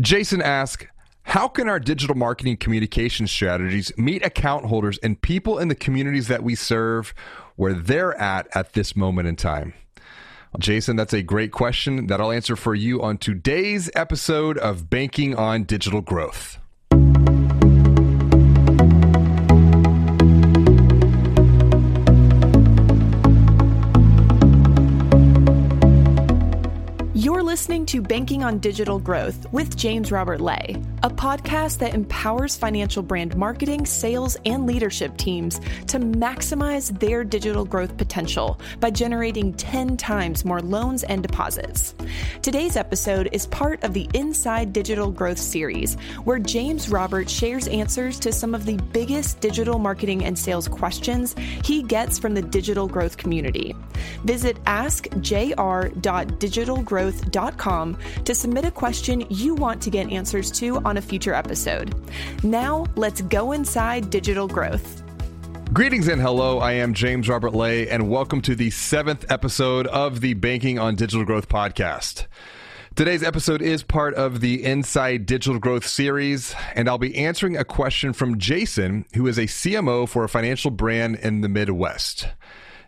Jason 0.00 0.40
asks, 0.40 0.86
how 1.22 1.48
can 1.48 1.68
our 1.68 1.80
digital 1.80 2.16
marketing 2.16 2.56
communication 2.56 3.26
strategies 3.26 3.92
meet 3.98 4.24
account 4.24 4.66
holders 4.66 4.96
and 5.02 5.20
people 5.20 5.58
in 5.58 5.68
the 5.68 5.74
communities 5.74 6.28
that 6.28 6.42
we 6.42 6.54
serve 6.54 7.12
where 7.56 7.74
they're 7.74 8.16
at 8.18 8.46
at 8.54 8.74
this 8.74 8.94
moment 8.94 9.26
in 9.26 9.34
time? 9.34 9.74
Jason, 10.58 10.96
that's 10.96 11.12
a 11.12 11.22
great 11.22 11.50
question 11.50 12.06
that 12.06 12.20
I'll 12.20 12.30
answer 12.30 12.56
for 12.56 12.74
you 12.74 13.02
on 13.02 13.18
today's 13.18 13.90
episode 13.94 14.56
of 14.56 14.88
Banking 14.88 15.34
on 15.34 15.64
Digital 15.64 16.00
Growth. 16.00 16.58
Listening 27.48 27.86
to 27.86 28.00
Banking 28.02 28.44
on 28.44 28.58
Digital 28.58 28.98
Growth 28.98 29.50
with 29.54 29.74
James 29.74 30.12
Robert 30.12 30.38
Lay, 30.38 30.76
a 31.02 31.08
podcast 31.08 31.78
that 31.78 31.94
empowers 31.94 32.58
financial 32.58 33.02
brand 33.02 33.34
marketing, 33.38 33.86
sales, 33.86 34.36
and 34.44 34.66
leadership 34.66 35.16
teams 35.16 35.58
to 35.86 35.98
maximize 35.98 37.00
their 37.00 37.24
digital 37.24 37.64
growth 37.64 37.96
potential 37.96 38.60
by 38.80 38.90
generating 38.90 39.54
10 39.54 39.96
times 39.96 40.44
more 40.44 40.60
loans 40.60 41.04
and 41.04 41.22
deposits. 41.22 41.94
Today's 42.42 42.76
episode 42.76 43.30
is 43.32 43.46
part 43.46 43.82
of 43.82 43.94
the 43.94 44.06
Inside 44.12 44.74
Digital 44.74 45.10
Growth 45.10 45.38
series, 45.38 45.94
where 46.24 46.38
James 46.38 46.90
Robert 46.90 47.30
shares 47.30 47.66
answers 47.68 48.20
to 48.20 48.30
some 48.30 48.54
of 48.54 48.66
the 48.66 48.76
biggest 48.92 49.40
digital 49.40 49.78
marketing 49.78 50.26
and 50.26 50.38
sales 50.38 50.68
questions 50.68 51.34
he 51.64 51.82
gets 51.82 52.18
from 52.18 52.34
the 52.34 52.42
digital 52.42 52.86
growth 52.86 53.16
community. 53.16 53.74
Visit 54.24 54.62
askjr.digitalgrowth.com 54.64 57.38
to 57.56 58.34
submit 58.34 58.64
a 58.64 58.70
question 58.70 59.24
you 59.30 59.54
want 59.54 59.80
to 59.82 59.90
get 59.90 60.10
answers 60.10 60.50
to 60.52 60.78
on 60.84 60.96
a 60.96 61.02
future 61.02 61.34
episode. 61.34 61.94
Now, 62.42 62.86
let's 62.96 63.20
go 63.22 63.52
inside 63.52 64.10
digital 64.10 64.48
growth. 64.48 65.02
Greetings 65.72 66.08
and 66.08 66.20
hello. 66.20 66.58
I 66.60 66.72
am 66.72 66.94
James 66.94 67.28
Robert 67.28 67.54
Lay, 67.54 67.88
and 67.88 68.08
welcome 68.08 68.40
to 68.42 68.54
the 68.54 68.70
seventh 68.70 69.30
episode 69.30 69.86
of 69.88 70.20
the 70.20 70.34
Banking 70.34 70.78
on 70.78 70.94
Digital 70.94 71.26
Growth 71.26 71.48
podcast. 71.48 72.26
Today's 72.96 73.22
episode 73.22 73.62
is 73.62 73.82
part 73.82 74.14
of 74.14 74.40
the 74.40 74.64
Inside 74.64 75.26
Digital 75.26 75.60
Growth 75.60 75.86
series, 75.86 76.54
and 76.74 76.88
I'll 76.88 76.98
be 76.98 77.14
answering 77.14 77.56
a 77.56 77.64
question 77.64 78.12
from 78.12 78.38
Jason, 78.38 79.04
who 79.14 79.26
is 79.26 79.38
a 79.38 79.42
CMO 79.42 80.08
for 80.08 80.24
a 80.24 80.28
financial 80.28 80.70
brand 80.70 81.16
in 81.16 81.42
the 81.42 81.48
Midwest. 81.48 82.28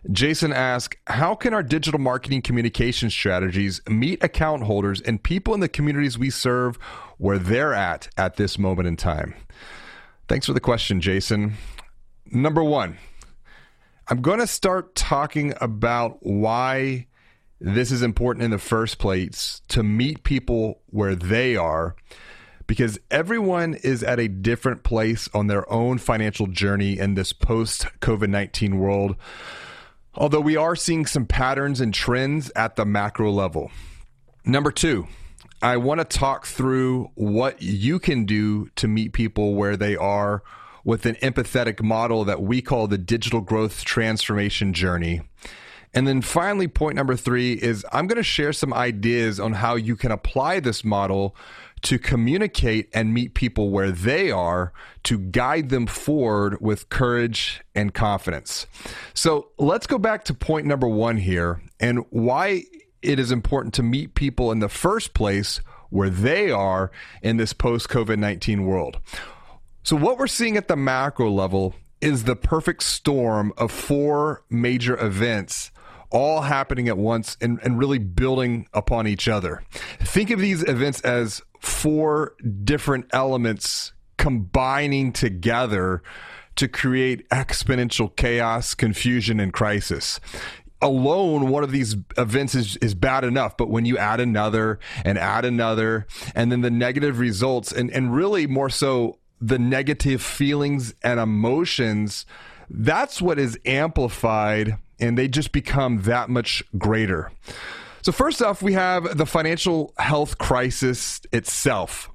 Jason 0.09 0.51
asks, 0.51 0.97
How 1.07 1.35
can 1.35 1.53
our 1.53 1.61
digital 1.61 1.99
marketing 1.99 2.41
communication 2.41 3.09
strategies 3.09 3.81
meet 3.87 4.23
account 4.23 4.63
holders 4.63 4.99
and 5.01 5.21
people 5.21 5.53
in 5.53 5.59
the 5.59 5.69
communities 5.69 6.17
we 6.17 6.29
serve 6.29 6.77
where 7.17 7.37
they're 7.37 7.73
at 7.73 8.09
at 8.17 8.37
this 8.37 8.57
moment 8.57 8.87
in 8.87 8.95
time? 8.95 9.35
Thanks 10.27 10.47
for 10.47 10.53
the 10.53 10.59
question, 10.59 11.01
Jason. 11.01 11.53
Number 12.25 12.63
one, 12.63 12.97
I'm 14.07 14.21
going 14.21 14.39
to 14.39 14.47
start 14.47 14.95
talking 14.95 15.53
about 15.61 16.17
why 16.21 17.07
this 17.59 17.91
is 17.91 18.01
important 18.01 18.43
in 18.43 18.51
the 18.51 18.57
first 18.57 18.97
place 18.97 19.61
to 19.67 19.83
meet 19.83 20.23
people 20.23 20.81
where 20.87 21.15
they 21.15 21.55
are 21.55 21.95
because 22.65 22.97
everyone 23.11 23.75
is 23.75 24.01
at 24.01 24.19
a 24.19 24.27
different 24.27 24.83
place 24.83 25.29
on 25.33 25.47
their 25.47 25.71
own 25.71 25.99
financial 25.99 26.47
journey 26.47 26.97
in 26.97 27.13
this 27.13 27.33
post 27.33 27.85
COVID 27.99 28.29
19 28.29 28.79
world. 28.79 29.15
Although 30.13 30.41
we 30.41 30.57
are 30.57 30.75
seeing 30.75 31.05
some 31.05 31.25
patterns 31.25 31.79
and 31.79 31.93
trends 31.93 32.51
at 32.55 32.75
the 32.75 32.85
macro 32.85 33.31
level. 33.31 33.71
Number 34.43 34.71
two, 34.71 35.07
I 35.61 35.77
want 35.77 35.99
to 35.99 36.05
talk 36.05 36.45
through 36.45 37.11
what 37.15 37.61
you 37.61 37.99
can 37.99 38.25
do 38.25 38.69
to 38.75 38.87
meet 38.87 39.13
people 39.13 39.55
where 39.55 39.77
they 39.77 39.95
are 39.95 40.43
with 40.83 41.05
an 41.05 41.15
empathetic 41.15 41.81
model 41.81 42.25
that 42.25 42.41
we 42.41 42.61
call 42.61 42.87
the 42.87 42.97
digital 42.97 43.41
growth 43.41 43.85
transformation 43.85 44.73
journey. 44.73 45.21
And 45.93 46.07
then 46.07 46.21
finally, 46.21 46.67
point 46.67 46.95
number 46.95 47.15
three 47.15 47.53
is 47.53 47.85
I'm 47.91 48.07
going 48.07 48.17
to 48.17 48.23
share 48.23 48.53
some 48.53 48.73
ideas 48.73 49.39
on 49.39 49.53
how 49.53 49.75
you 49.75 49.95
can 49.95 50.11
apply 50.11 50.59
this 50.59 50.83
model 50.83 51.35
to 51.81 51.97
communicate 51.97 52.89
and 52.93 53.13
meet 53.13 53.33
people 53.33 53.71
where 53.71 53.91
they 53.91 54.31
are 54.31 54.71
to 55.03 55.17
guide 55.17 55.69
them 55.69 55.87
forward 55.87 56.61
with 56.61 56.89
courage 56.89 57.61
and 57.73 57.93
confidence. 57.93 58.67
So 59.13 59.49
let's 59.57 59.87
go 59.87 59.97
back 59.97 60.23
to 60.25 60.33
point 60.33 60.65
number 60.65 60.87
one 60.87 61.17
here 61.17 61.61
and 61.79 62.05
why 62.11 62.63
it 63.01 63.19
is 63.19 63.31
important 63.31 63.73
to 63.75 63.83
meet 63.83 64.13
people 64.13 64.51
in 64.51 64.59
the 64.59 64.69
first 64.69 65.13
place 65.13 65.59
where 65.89 66.09
they 66.09 66.51
are 66.51 66.91
in 67.21 67.37
this 67.37 67.51
post 67.51 67.89
COVID 67.89 68.17
19 68.17 68.65
world. 68.65 68.99
So, 69.83 69.95
what 69.95 70.19
we're 70.19 70.27
seeing 70.27 70.57
at 70.57 70.67
the 70.67 70.75
macro 70.75 71.29
level 71.29 71.73
is 71.99 72.23
the 72.23 72.35
perfect 72.35 72.83
storm 72.83 73.51
of 73.57 73.71
four 73.71 74.43
major 74.49 74.97
events 75.03 75.71
all 76.11 76.41
happening 76.41 76.87
at 76.87 76.97
once 76.97 77.37
and, 77.41 77.59
and 77.63 77.79
really 77.79 77.97
building 77.97 78.67
upon 78.73 79.07
each 79.07 79.27
other. 79.27 79.63
Think 79.99 80.29
of 80.29 80.39
these 80.39 80.63
events 80.63 81.01
as 81.01 81.41
four 81.59 82.35
different 82.63 83.05
elements 83.13 83.93
combining 84.17 85.11
together 85.11 86.03
to 86.55 86.67
create 86.67 87.27
exponential 87.29 88.13
chaos, 88.15 88.73
confusion, 88.73 89.39
and 89.39 89.53
crisis 89.53 90.19
alone 90.81 91.49
one 91.49 91.63
of 91.63 91.71
these 91.71 91.95
events 92.17 92.55
is, 92.55 92.75
is 92.77 92.95
bad 92.95 93.23
enough 93.23 93.55
but 93.55 93.69
when 93.69 93.85
you 93.85 93.97
add 93.97 94.19
another 94.19 94.79
and 95.05 95.17
add 95.17 95.45
another 95.45 96.07
and 96.33 96.51
then 96.51 96.61
the 96.61 96.71
negative 96.71 97.19
results 97.19 97.71
and, 97.71 97.91
and 97.91 98.15
really 98.15 98.47
more 98.47 98.69
so 98.69 99.19
the 99.39 99.59
negative 99.59 100.21
feelings 100.21 100.93
and 101.03 101.19
emotions 101.19 102.25
that's 102.69 103.21
what 103.21 103.37
is 103.37 103.59
amplified 103.65 104.77
and 105.01 105.17
they 105.17 105.27
just 105.27 105.51
become 105.51 106.03
that 106.03 106.29
much 106.29 106.63
greater. 106.77 107.31
So, 108.03 108.11
first 108.11 108.41
off, 108.41 108.61
we 108.61 108.73
have 108.73 109.17
the 109.17 109.25
financial 109.25 109.93
health 109.97 110.37
crisis 110.37 111.21
itself. 111.31 112.09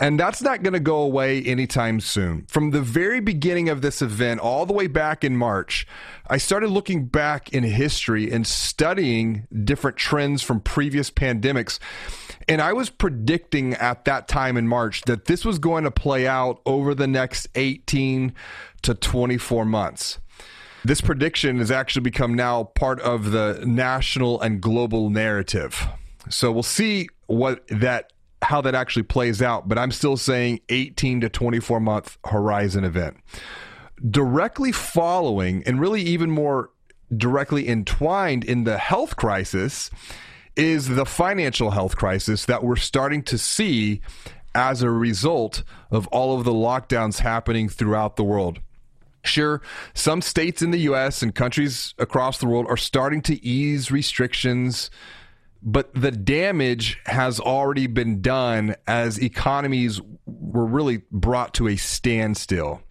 And 0.00 0.18
that's 0.18 0.42
not 0.42 0.64
going 0.64 0.72
to 0.72 0.80
go 0.80 0.98
away 0.98 1.40
anytime 1.42 2.00
soon. 2.00 2.46
From 2.46 2.72
the 2.72 2.80
very 2.80 3.20
beginning 3.20 3.68
of 3.68 3.80
this 3.80 4.02
event, 4.02 4.40
all 4.40 4.66
the 4.66 4.72
way 4.72 4.88
back 4.88 5.22
in 5.22 5.36
March, 5.36 5.86
I 6.26 6.36
started 6.36 6.70
looking 6.70 7.06
back 7.06 7.52
in 7.52 7.62
history 7.62 8.30
and 8.30 8.44
studying 8.44 9.46
different 9.64 9.96
trends 9.96 10.42
from 10.42 10.60
previous 10.60 11.12
pandemics. 11.12 11.78
And 12.48 12.60
I 12.60 12.72
was 12.72 12.90
predicting 12.90 13.74
at 13.74 14.04
that 14.04 14.26
time 14.26 14.56
in 14.56 14.66
March 14.66 15.02
that 15.02 15.26
this 15.26 15.44
was 15.44 15.60
going 15.60 15.84
to 15.84 15.92
play 15.92 16.26
out 16.26 16.60
over 16.66 16.92
the 16.94 17.06
next 17.06 17.46
18 17.54 18.34
to 18.82 18.94
24 18.94 19.64
months. 19.64 20.18
This 20.84 21.00
prediction 21.00 21.58
has 21.58 21.70
actually 21.70 22.02
become 22.02 22.34
now 22.34 22.64
part 22.64 23.00
of 23.00 23.30
the 23.30 23.62
national 23.66 24.38
and 24.42 24.60
global 24.60 25.08
narrative. 25.08 25.86
So 26.28 26.52
we'll 26.52 26.62
see 26.62 27.08
what 27.26 27.66
that 27.68 28.12
how 28.42 28.60
that 28.60 28.74
actually 28.74 29.04
plays 29.04 29.40
out, 29.40 29.66
but 29.66 29.78
I'm 29.78 29.90
still 29.90 30.18
saying 30.18 30.60
18 30.68 31.22
to 31.22 31.30
24 31.30 31.80
month 31.80 32.18
horizon 32.26 32.84
event. 32.84 33.16
Directly 34.10 34.70
following 34.70 35.62
and 35.64 35.80
really 35.80 36.02
even 36.02 36.30
more 36.30 36.68
directly 37.16 37.66
entwined 37.66 38.44
in 38.44 38.64
the 38.64 38.76
health 38.76 39.16
crisis 39.16 39.90
is 40.56 40.88
the 40.88 41.06
financial 41.06 41.70
health 41.70 41.96
crisis 41.96 42.44
that 42.44 42.62
we're 42.62 42.76
starting 42.76 43.22
to 43.22 43.38
see 43.38 44.02
as 44.54 44.82
a 44.82 44.90
result 44.90 45.62
of 45.90 46.06
all 46.08 46.38
of 46.38 46.44
the 46.44 46.52
lockdowns 46.52 47.20
happening 47.20 47.70
throughout 47.70 48.16
the 48.16 48.24
world. 48.24 48.60
Sure, 49.24 49.62
some 49.94 50.20
states 50.20 50.60
in 50.60 50.70
the 50.70 50.80
US 50.80 51.22
and 51.22 51.34
countries 51.34 51.94
across 51.98 52.38
the 52.38 52.46
world 52.46 52.66
are 52.68 52.76
starting 52.76 53.22
to 53.22 53.42
ease 53.44 53.90
restrictions, 53.90 54.90
but 55.62 55.94
the 55.94 56.10
damage 56.10 57.00
has 57.06 57.40
already 57.40 57.86
been 57.86 58.20
done 58.20 58.76
as 58.86 59.18
economies 59.18 60.00
were 60.26 60.66
really 60.66 61.02
brought 61.10 61.54
to 61.54 61.68
a 61.68 61.76
standstill. 61.76 62.82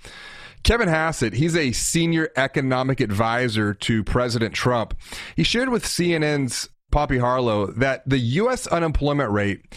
Kevin 0.64 0.88
Hassett, 0.88 1.34
he's 1.34 1.56
a 1.56 1.72
senior 1.72 2.30
economic 2.36 3.00
advisor 3.00 3.74
to 3.76 4.04
President 4.04 4.56
Trump. 4.56 4.96
He 5.36 5.44
shared 5.44 5.70
with 5.70 5.86
CNN's 5.86 6.70
Poppy 6.90 7.18
Harlow 7.18 7.68
that 7.68 8.08
the 8.08 8.20
U.S. 8.20 8.66
unemployment 8.68 9.32
rate 9.32 9.76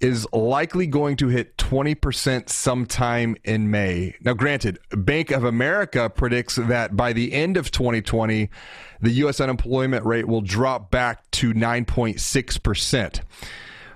is 0.00 0.26
likely 0.32 0.86
going 0.86 1.16
to 1.16 1.28
hit 1.28 1.56
20% 1.56 2.48
sometime 2.48 3.36
in 3.44 3.70
May. 3.70 4.14
Now, 4.20 4.34
granted, 4.34 4.78
Bank 4.90 5.30
of 5.30 5.44
America 5.44 6.10
predicts 6.10 6.56
that 6.56 6.96
by 6.96 7.12
the 7.12 7.32
end 7.32 7.56
of 7.56 7.70
2020, 7.70 8.50
the 9.00 9.10
U.S. 9.10 9.40
unemployment 9.40 10.04
rate 10.04 10.26
will 10.26 10.40
drop 10.40 10.90
back 10.90 11.30
to 11.32 11.52
9.6%. 11.52 13.20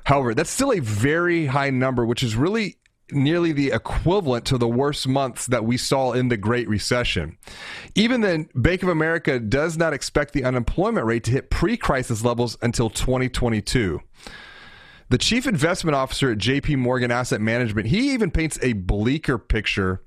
However, 0.04 0.34
that's 0.34 0.50
still 0.50 0.72
a 0.72 0.80
very 0.80 1.46
high 1.46 1.70
number, 1.70 2.04
which 2.04 2.22
is 2.22 2.36
really 2.36 2.76
nearly 3.12 3.52
the 3.52 3.72
equivalent 3.72 4.44
to 4.46 4.58
the 4.58 4.68
worst 4.68 5.06
months 5.06 5.46
that 5.46 5.64
we 5.64 5.76
saw 5.76 6.12
in 6.12 6.28
the 6.28 6.36
Great 6.36 6.68
Recession. 6.68 7.36
Even 7.94 8.20
then, 8.20 8.48
Bank 8.54 8.82
of 8.82 8.88
America 8.88 9.38
does 9.38 9.76
not 9.76 9.92
expect 9.92 10.32
the 10.32 10.44
unemployment 10.44 11.06
rate 11.06 11.24
to 11.24 11.30
hit 11.30 11.50
pre 11.50 11.76
crisis 11.76 12.24
levels 12.24 12.56
until 12.62 12.90
2022. 12.90 14.00
The 15.10 15.18
chief 15.18 15.46
investment 15.46 15.94
officer 15.94 16.32
at 16.32 16.38
JP 16.38 16.78
Morgan 16.78 17.10
Asset 17.10 17.40
Management, 17.40 17.88
he 17.88 18.14
even 18.14 18.30
paints 18.30 18.58
a 18.62 18.72
bleaker 18.72 19.38
picture 19.38 20.02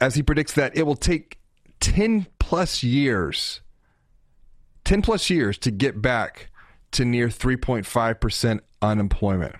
as 0.00 0.14
he 0.14 0.22
predicts 0.22 0.52
that 0.52 0.76
it 0.76 0.84
will 0.84 0.96
take 0.96 1.38
10 1.80 2.26
plus 2.38 2.82
years 2.82 3.60
10 4.88 5.02
plus 5.02 5.28
years 5.28 5.58
to 5.58 5.70
get 5.70 6.00
back 6.00 6.48
to 6.92 7.04
near 7.04 7.28
3.5% 7.28 8.60
unemployment. 8.80 9.54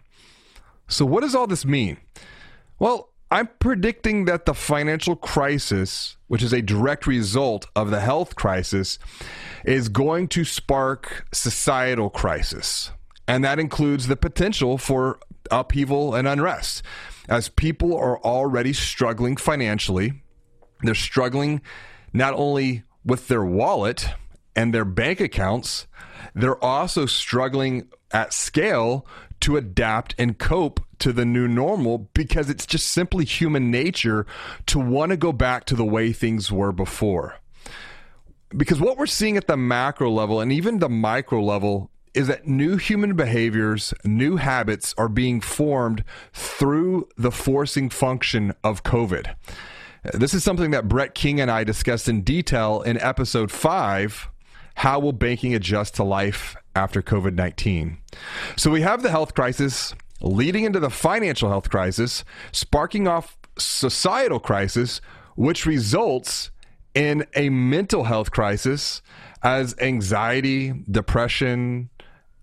So, 0.88 1.04
what 1.04 1.20
does 1.20 1.34
all 1.34 1.46
this 1.46 1.66
mean? 1.66 1.98
Well, 2.78 3.10
I'm 3.30 3.50
predicting 3.58 4.24
that 4.24 4.46
the 4.46 4.54
financial 4.54 5.16
crisis, 5.16 6.16
which 6.28 6.42
is 6.42 6.54
a 6.54 6.62
direct 6.62 7.06
result 7.06 7.66
of 7.76 7.90
the 7.90 8.00
health 8.00 8.36
crisis, 8.36 8.98
is 9.66 9.90
going 9.90 10.28
to 10.28 10.46
spark 10.46 11.26
societal 11.30 12.08
crisis. 12.08 12.90
And 13.28 13.44
that 13.44 13.58
includes 13.58 14.08
the 14.08 14.16
potential 14.16 14.78
for 14.78 15.20
upheaval 15.50 16.14
and 16.14 16.26
unrest. 16.26 16.82
As 17.28 17.50
people 17.50 17.94
are 17.94 18.18
already 18.20 18.72
struggling 18.72 19.36
financially, 19.36 20.22
they're 20.82 20.94
struggling 20.94 21.60
not 22.12 22.32
only 22.34 22.84
with 23.04 23.28
their 23.28 23.44
wallet 23.44 24.08
and 24.56 24.72
their 24.72 24.86
bank 24.86 25.20
accounts, 25.20 25.86
they're 26.34 26.62
also 26.64 27.04
struggling 27.04 27.88
at 28.12 28.32
scale 28.32 29.06
to 29.40 29.56
adapt 29.56 30.14
and 30.18 30.38
cope 30.38 30.80
to 30.98 31.12
the 31.12 31.24
new 31.24 31.46
normal 31.46 31.98
because 32.14 32.50
it's 32.50 32.66
just 32.66 32.88
simply 32.88 33.24
human 33.24 33.70
nature 33.70 34.26
to 34.66 34.78
want 34.78 35.10
to 35.10 35.16
go 35.16 35.32
back 35.32 35.64
to 35.66 35.76
the 35.76 35.84
way 35.84 36.12
things 36.12 36.50
were 36.50 36.72
before. 36.72 37.36
Because 38.56 38.80
what 38.80 38.96
we're 38.96 39.06
seeing 39.06 39.36
at 39.36 39.46
the 39.46 39.56
macro 39.56 40.10
level 40.10 40.40
and 40.40 40.50
even 40.50 40.78
the 40.78 40.88
micro 40.88 41.42
level 41.42 41.90
is 42.18 42.26
that 42.26 42.48
new 42.48 42.76
human 42.76 43.14
behaviors, 43.14 43.94
new 44.04 44.38
habits 44.38 44.92
are 44.98 45.08
being 45.08 45.40
formed 45.40 46.02
through 46.32 47.08
the 47.16 47.30
forcing 47.30 47.88
function 47.88 48.52
of 48.64 48.82
COVID. 48.82 49.36
This 50.14 50.34
is 50.34 50.42
something 50.42 50.72
that 50.72 50.88
Brett 50.88 51.14
King 51.14 51.40
and 51.40 51.48
I 51.48 51.62
discussed 51.62 52.08
in 52.08 52.22
detail 52.22 52.82
in 52.82 53.00
episode 53.00 53.52
five 53.52 54.28
How 54.74 54.98
Will 54.98 55.12
Banking 55.12 55.54
Adjust 55.54 55.94
to 55.94 56.02
Life 56.02 56.56
After 56.74 57.02
COVID 57.02 57.34
19? 57.34 57.98
So 58.56 58.68
we 58.68 58.80
have 58.80 59.04
the 59.04 59.12
health 59.12 59.36
crisis 59.36 59.94
leading 60.20 60.64
into 60.64 60.80
the 60.80 60.90
financial 60.90 61.48
health 61.48 61.70
crisis, 61.70 62.24
sparking 62.50 63.06
off 63.06 63.38
societal 63.56 64.40
crisis, 64.40 65.00
which 65.36 65.66
results 65.66 66.50
in 66.96 67.24
a 67.36 67.48
mental 67.48 68.02
health 68.02 68.32
crisis 68.32 69.02
as 69.44 69.76
anxiety, 69.78 70.72
depression, 70.90 71.90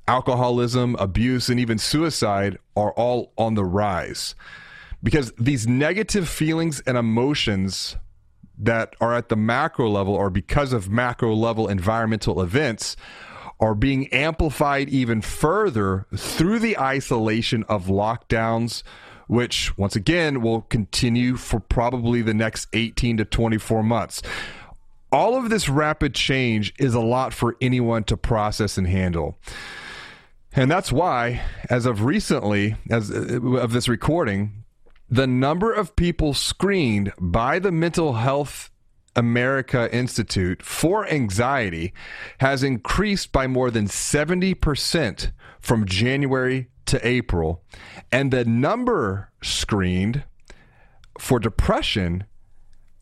alcoholism, 0.07 0.95
abuse, 0.99 1.49
and 1.49 1.59
even 1.59 1.77
suicide 1.77 2.57
are 2.75 2.91
all 2.93 3.31
on 3.37 3.55
the 3.55 3.65
rise. 3.65 4.35
Because 5.03 5.31
these 5.37 5.67
negative 5.67 6.27
feelings 6.27 6.81
and 6.81 6.97
emotions 6.97 7.95
that 8.57 8.95
are 9.01 9.13
at 9.13 9.29
the 9.29 9.35
macro 9.35 9.89
level 9.89 10.13
or 10.13 10.29
because 10.29 10.73
of 10.73 10.89
macro 10.89 11.33
level 11.33 11.67
environmental 11.67 12.41
events 12.41 12.95
are 13.59 13.75
being 13.75 14.07
amplified 14.13 14.89
even 14.89 15.21
further 15.21 16.05
through 16.15 16.59
the 16.59 16.77
isolation 16.77 17.63
of 17.63 17.85
lockdowns, 17.85 18.83
which 19.27 19.77
once 19.77 19.95
again 19.95 20.41
will 20.41 20.61
continue 20.61 21.35
for 21.35 21.59
probably 21.59 22.21
the 22.21 22.33
next 22.33 22.67
18 22.73 23.17
to 23.17 23.25
24 23.25 23.83
months. 23.83 24.21
All 25.11 25.35
of 25.35 25.49
this 25.49 25.69
rapid 25.69 26.13
change 26.13 26.73
is 26.77 26.93
a 26.93 26.99
lot 26.99 27.33
for 27.33 27.55
anyone 27.61 28.03
to 28.05 28.17
process 28.17 28.77
and 28.77 28.87
handle. 28.87 29.37
And 30.55 30.71
that's 30.71 30.91
why, 30.91 31.41
as 31.69 31.85
of 31.85 32.03
recently, 32.03 32.77
as 32.89 33.09
of 33.09 33.73
this 33.73 33.89
recording, 33.89 34.63
the 35.09 35.27
number 35.27 35.73
of 35.73 35.95
people 35.97 36.33
screened 36.33 37.11
by 37.19 37.59
the 37.59 37.71
Mental 37.71 38.13
Health 38.13 38.71
America 39.17 39.93
Institute 39.93 40.63
for 40.63 41.07
anxiety 41.07 41.93
has 42.39 42.63
increased 42.63 43.31
by 43.31 43.47
more 43.47 43.69
than 43.69 43.87
70% 43.87 45.31
from 45.59 45.85
January 45.85 46.69
to 46.85 47.05
April. 47.05 47.63
And 48.11 48.31
the 48.31 48.45
number 48.45 49.31
screened 49.41 50.23
for 51.19 51.39
depression 51.39 52.25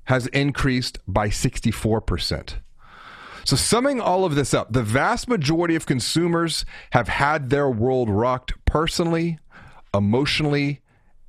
has 0.05 0.27
increased 0.27 0.99
by 1.07 1.29
64%. 1.29 2.55
So, 3.45 3.57
summing 3.57 3.99
all 3.99 4.23
of 4.23 4.35
this 4.35 4.53
up, 4.53 4.71
the 4.71 4.83
vast 4.83 5.27
majority 5.27 5.75
of 5.75 5.85
consumers 5.85 6.65
have 6.91 7.09
had 7.09 7.49
their 7.49 7.69
world 7.69 8.09
rocked 8.09 8.53
personally, 8.65 9.37
emotionally, 9.93 10.81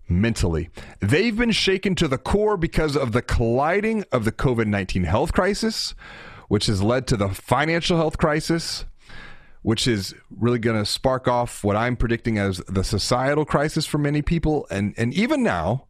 mentally. 0.08 0.70
They've 1.00 1.36
been 1.36 1.50
shaken 1.50 1.94
to 1.96 2.08
the 2.08 2.18
core 2.18 2.56
because 2.56 2.96
of 2.96 3.12
the 3.12 3.22
colliding 3.22 4.04
of 4.12 4.24
the 4.24 4.32
COVID 4.32 4.66
19 4.66 5.04
health 5.04 5.32
crisis, 5.32 5.94
which 6.48 6.66
has 6.66 6.82
led 6.82 7.06
to 7.08 7.16
the 7.16 7.30
financial 7.30 7.96
health 7.96 8.18
crisis, 8.18 8.84
which 9.62 9.88
is 9.88 10.14
really 10.30 10.60
going 10.60 10.78
to 10.78 10.86
spark 10.86 11.26
off 11.26 11.64
what 11.64 11.74
I'm 11.74 11.96
predicting 11.96 12.38
as 12.38 12.58
the 12.68 12.84
societal 12.84 13.44
crisis 13.44 13.86
for 13.86 13.98
many 13.98 14.22
people. 14.22 14.68
And, 14.70 14.94
and 14.96 15.12
even 15.14 15.42
now, 15.42 15.86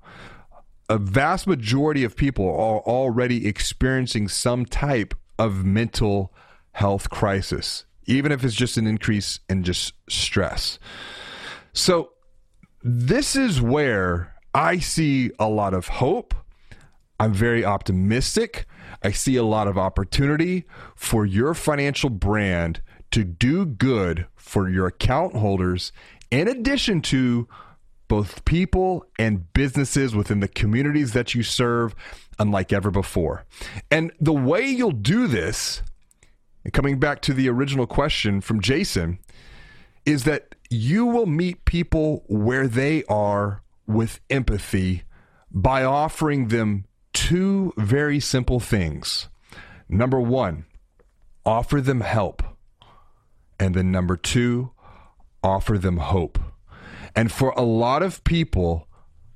a 0.88 0.97
vast 0.97 1.47
majority 1.47 2.05
of 2.05 2.17
people 2.17 2.47
are 2.47 2.81
already 2.81 3.47
experiencing 3.47 4.29
some 4.29 4.65
type 4.65 5.15
of 5.39 5.65
mental 5.65 6.33
health 6.73 7.11
crisis, 7.11 7.85
even 8.07 8.33
if 8.33 8.45
it's 8.45 8.55
just 8.55 8.77
an 8.77 8.87
increase 8.87 9.41
in 9.49 9.63
just 9.63 9.95
stress. 10.09 10.79
So, 11.73 12.11
this 12.83 13.35
is 13.35 13.61
where 13.61 14.35
I 14.55 14.79
see 14.79 15.31
a 15.39 15.49
lot 15.49 15.73
of 15.73 15.89
hope. 15.89 16.35
I'm 17.19 17.33
very 17.33 17.65
optimistic. 17.65 18.67
I 19.03 19.13
see 19.13 19.37
a 19.37 19.43
lot 19.43 19.69
of 19.69 19.79
opportunity 19.79 20.65
for 20.95 21.25
your 21.25 21.55
financial 21.55 22.11
brand 22.11 22.83
to 23.11 23.25
do 23.25 23.65
good 23.65 24.27
for 24.35 24.69
your 24.69 24.87
account 24.87 25.37
holders, 25.37 25.93
in 26.31 26.49
addition 26.49 27.01
to 27.03 27.49
both 28.15 28.45
people 28.45 29.05
and 29.19 29.53
businesses 29.55 30.15
within 30.15 30.39
the 30.39 30.47
communities 30.47 31.15
that 31.15 31.35
you 31.35 31.43
serve, 31.43 31.97
unlike 32.39 32.73
ever 32.73 32.89
before. 32.89 33.45
And 33.91 34.13
the 34.21 34.33
way 34.33 34.65
you'll 34.65 34.93
do 34.93 35.27
this, 35.27 35.83
coming 36.73 37.01
back 37.01 37.23
to 37.23 37.35
the 37.35 37.49
original 37.49 37.89
question 37.89 38.41
from 38.41 38.61
Jason, 38.61 39.19
is 40.07 40.23
that 40.23 40.55
you 40.71 41.05
will 41.05 41.27
meet 41.27 41.65
people 41.65 42.23
where 42.29 42.69
they 42.69 43.03
are 43.09 43.65
with 43.89 44.21
empathy 44.31 45.03
by 45.51 45.83
offering 45.83 46.47
them 46.47 46.85
two 47.13 47.73
very 47.77 48.21
simple 48.21 48.61
things. 48.61 49.29
Number 49.89 50.21
one, 50.21 50.67
offer 51.44 51.81
them 51.81 52.03
help. 52.03 52.44
And 53.59 53.75
then 53.75 53.91
number 53.91 54.17
two, 54.17 54.71
offer 55.43 55.79
them 55.79 55.97
hope. 55.97 56.39
And 57.17 57.31
for 57.31 57.51
a 57.51 57.63
lot 57.63 58.03
of 58.03 58.25
people, 58.25 58.89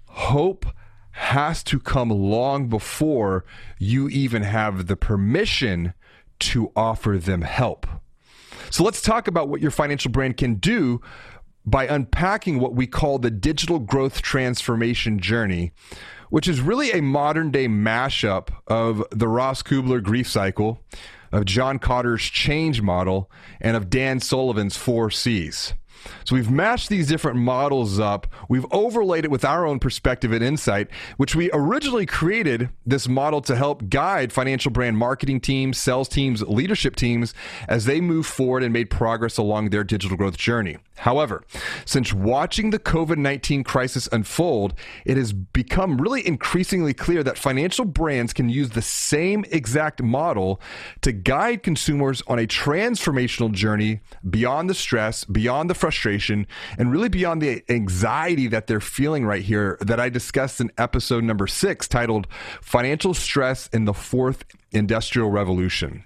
hope 0.07 0.67
has 1.13 1.63
to 1.65 1.81
come 1.81 2.11
long 2.11 2.69
before 2.69 3.45
you 3.79 4.09
even 4.09 4.43
have 4.43 4.87
the 4.87 4.97
permission 4.97 5.93
to 6.39 6.71
offer 6.77 7.19
them 7.19 7.43
help. 7.43 7.87
So 8.71 8.85
let's 8.85 9.03
talk 9.03 9.27
about 9.27 9.49
what 9.49 9.61
your 9.61 9.71
financial 9.71 10.11
brand 10.11 10.37
can 10.37 10.55
do 10.57 11.01
by 11.65 11.87
unpacking 11.87 12.61
what 12.61 12.75
we 12.75 12.87
call 12.87 13.19
the 13.19 13.31
digital 13.31 13.79
growth 13.79 14.23
transformation 14.23 15.19
journey, 15.19 15.73
which 16.31 16.49
is 16.49 16.61
really 16.61 16.93
a 16.93 17.03
modern 17.03 17.51
day 17.51 17.67
mashup 17.67 18.51
of 18.67 19.05
the 19.11 19.29
Ross 19.29 19.63
Kubler 19.63 20.03
grief 20.03 20.29
cycle, 20.29 20.81
of 21.33 21.45
John 21.45 21.79
Kotter's 21.79 22.23
change 22.23 22.81
model, 22.81 23.31
and 23.61 23.77
of 23.77 23.91
Dan 23.91 24.21
Sullivan's 24.21 24.77
four 24.77 25.11
C's. 25.11 25.75
So 26.25 26.35
we've 26.35 26.51
matched 26.51 26.89
these 26.89 27.09
different 27.09 27.39
models 27.39 27.99
up. 27.99 28.27
We've 28.49 28.67
overlaid 28.71 29.25
it 29.25 29.31
with 29.31 29.45
our 29.45 29.67
own 29.67 29.79
perspective 29.79 30.33
and 30.33 30.43
insight, 30.43 30.89
which 31.17 31.35
we 31.35 31.51
originally 31.53 32.07
created 32.07 32.71
this 32.87 33.09
model 33.09 33.41
to 33.43 33.57
help 33.57 33.89
guide 33.89 34.33
financial 34.33 34.71
brand 34.71 34.99
marketing 34.99 35.41
teams, 35.41 35.79
sales 35.79 36.09
teams, 36.09 36.43
leadership 36.43 36.97
teams 36.97 37.35
as 37.69 37.85
they 37.85 38.01
move 38.01 38.27
forward 38.27 38.63
and 38.63 38.73
made 38.73 38.91
progress 38.91 39.37
along 39.39 39.71
their 39.71 39.85
digital 39.85 40.17
growth 40.17 40.37
journey. 40.37 40.79
However, 40.99 41.45
since 41.85 42.13
watching 42.13 42.71
the 42.71 42.79
COVID 42.79 43.19
19 43.19 43.63
crisis 43.63 44.09
unfold, 44.11 44.75
it 45.05 45.17
has 45.17 45.33
become 45.33 45.99
really 45.99 46.27
increasingly 46.27 46.93
clear 46.93 47.23
that 47.23 47.39
financial 47.39 47.85
brands 47.85 48.33
can 48.33 48.49
use 48.49 48.71
the 48.71 48.83
same 48.83 49.45
exact 49.51 50.03
model 50.03 50.61
to 51.03 51.13
guide 51.13 51.63
consumers 51.63 52.23
on 52.27 52.39
a 52.39 52.47
transformational 52.47 53.53
journey 53.53 54.01
beyond 54.29 54.69
the 54.69 54.75
stress, 54.75 55.25
beyond 55.25 55.71
the 55.71 55.75
frustration, 55.75 55.88
and 56.79 56.93
really 56.93 57.09
beyond 57.09 57.43
the 57.43 57.63
anxiety 57.69 58.47
that 58.49 58.67
they're 58.67 58.81
feeling 58.81 59.25
right 59.25 59.43
here 59.43 59.79
that 59.81 60.01
I 60.01 60.09
discussed 60.09 60.61
in 60.61 60.71
episode 60.79 61.25
number 61.25 61.47
six 61.47 61.89
titled 61.89 62.27
Financial 62.61 63.15
Stress 63.15 63.69
in 63.69 63.85
the 63.85 63.95
Fourth 63.95 64.45
Industrial 64.73 65.31
Revolution. 65.31 66.05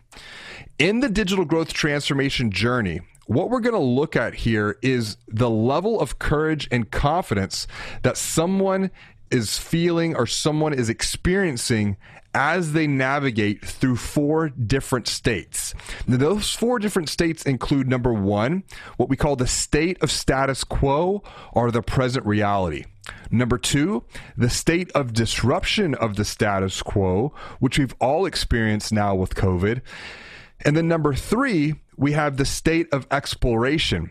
In 0.79 1.01
the 1.01 1.09
digital 1.09 1.45
growth 1.45 1.73
transformation 1.73 2.51
journey, 2.51 3.01
what 3.27 3.51
we're 3.51 3.61
going 3.61 3.75
to 3.75 3.79
look 3.79 4.17
at 4.17 4.35
here 4.35 4.79
is 4.83 5.17
the 5.29 5.51
level 5.51 6.01
of 6.01 6.19
courage 6.19 6.69
and 6.71 6.91
confidence 6.91 7.67
that 8.03 8.17
someone 8.17 8.91
is 9.31 9.59
feeling 9.59 10.15
or 10.15 10.27
someone 10.27 10.75
is 10.75 10.89
experiencing 10.89 11.97
as 12.35 12.73
they 12.73 12.87
navigate 12.87 13.65
through 13.65 13.97
four 13.97 14.49
different 14.49 15.07
states. 15.07 15.75
Now, 16.07 16.17
those 16.17 16.53
four 16.53 16.79
different 16.79 17.09
states 17.09 17.45
include 17.45 17.89
number 17.89 18.13
one, 18.13 18.65
what 18.97 19.09
we 19.09 19.17
call 19.17 19.37
the 19.37 19.47
state 19.47 20.03
of 20.03 20.11
status 20.11 20.65
quo 20.65 21.23
or 21.53 21.71
the 21.71 21.83
present 21.83 22.25
reality. 22.27 22.85
Number 23.31 23.59
two, 23.59 24.05
the 24.37 24.51
state 24.51 24.91
of 24.93 25.13
disruption 25.13 25.95
of 25.95 26.17
the 26.17 26.25
status 26.25 26.83
quo, 26.83 27.35
which 27.59 27.79
we've 27.79 27.95
all 28.01 28.27
experienced 28.27 28.93
now 28.93 29.15
with 29.15 29.35
COVID. 29.35 29.81
And 30.65 30.77
then 30.77 30.89
number 30.89 31.15
three, 31.15 31.75
we 31.97 32.13
have 32.13 32.37
the 32.37 32.45
state 32.45 32.89
of 32.93 33.07
exploration, 33.11 34.11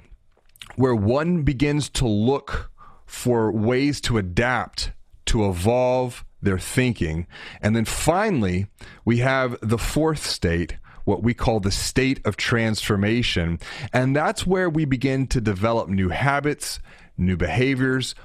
where 0.75 0.95
one 0.95 1.43
begins 1.43 1.89
to 1.89 2.07
look 2.07 2.71
for 3.05 3.51
ways 3.51 4.01
to 4.01 4.17
adapt, 4.17 4.91
to 5.27 5.47
evolve 5.47 6.25
their 6.41 6.59
thinking. 6.59 7.27
And 7.61 7.75
then 7.75 7.85
finally, 7.85 8.67
we 9.05 9.17
have 9.17 9.57
the 9.61 9.77
fourth 9.77 10.25
state, 10.25 10.77
what 11.05 11.23
we 11.23 11.33
call 11.33 11.59
the 11.59 11.71
state 11.71 12.25
of 12.25 12.37
transformation. 12.37 13.59
And 13.93 14.15
that's 14.15 14.45
where 14.45 14.69
we 14.69 14.85
begin 14.85 15.27
to 15.27 15.41
develop 15.41 15.89
new 15.89 16.09
habits, 16.09 16.79
new 17.17 17.37
behaviors, 17.37 18.15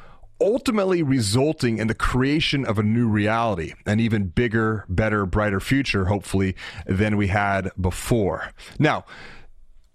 ultimately 0.40 1.02
resulting 1.02 1.78
in 1.78 1.88
the 1.88 1.94
creation 1.94 2.66
of 2.66 2.78
a 2.78 2.82
new 2.82 3.08
reality, 3.08 3.72
an 3.86 4.00
even 4.00 4.26
bigger, 4.26 4.84
better, 4.88 5.24
brighter 5.24 5.60
future, 5.60 6.06
hopefully, 6.06 6.54
than 6.86 7.16
we 7.16 7.28
had 7.28 7.70
before. 7.80 8.52
Now, 8.78 9.04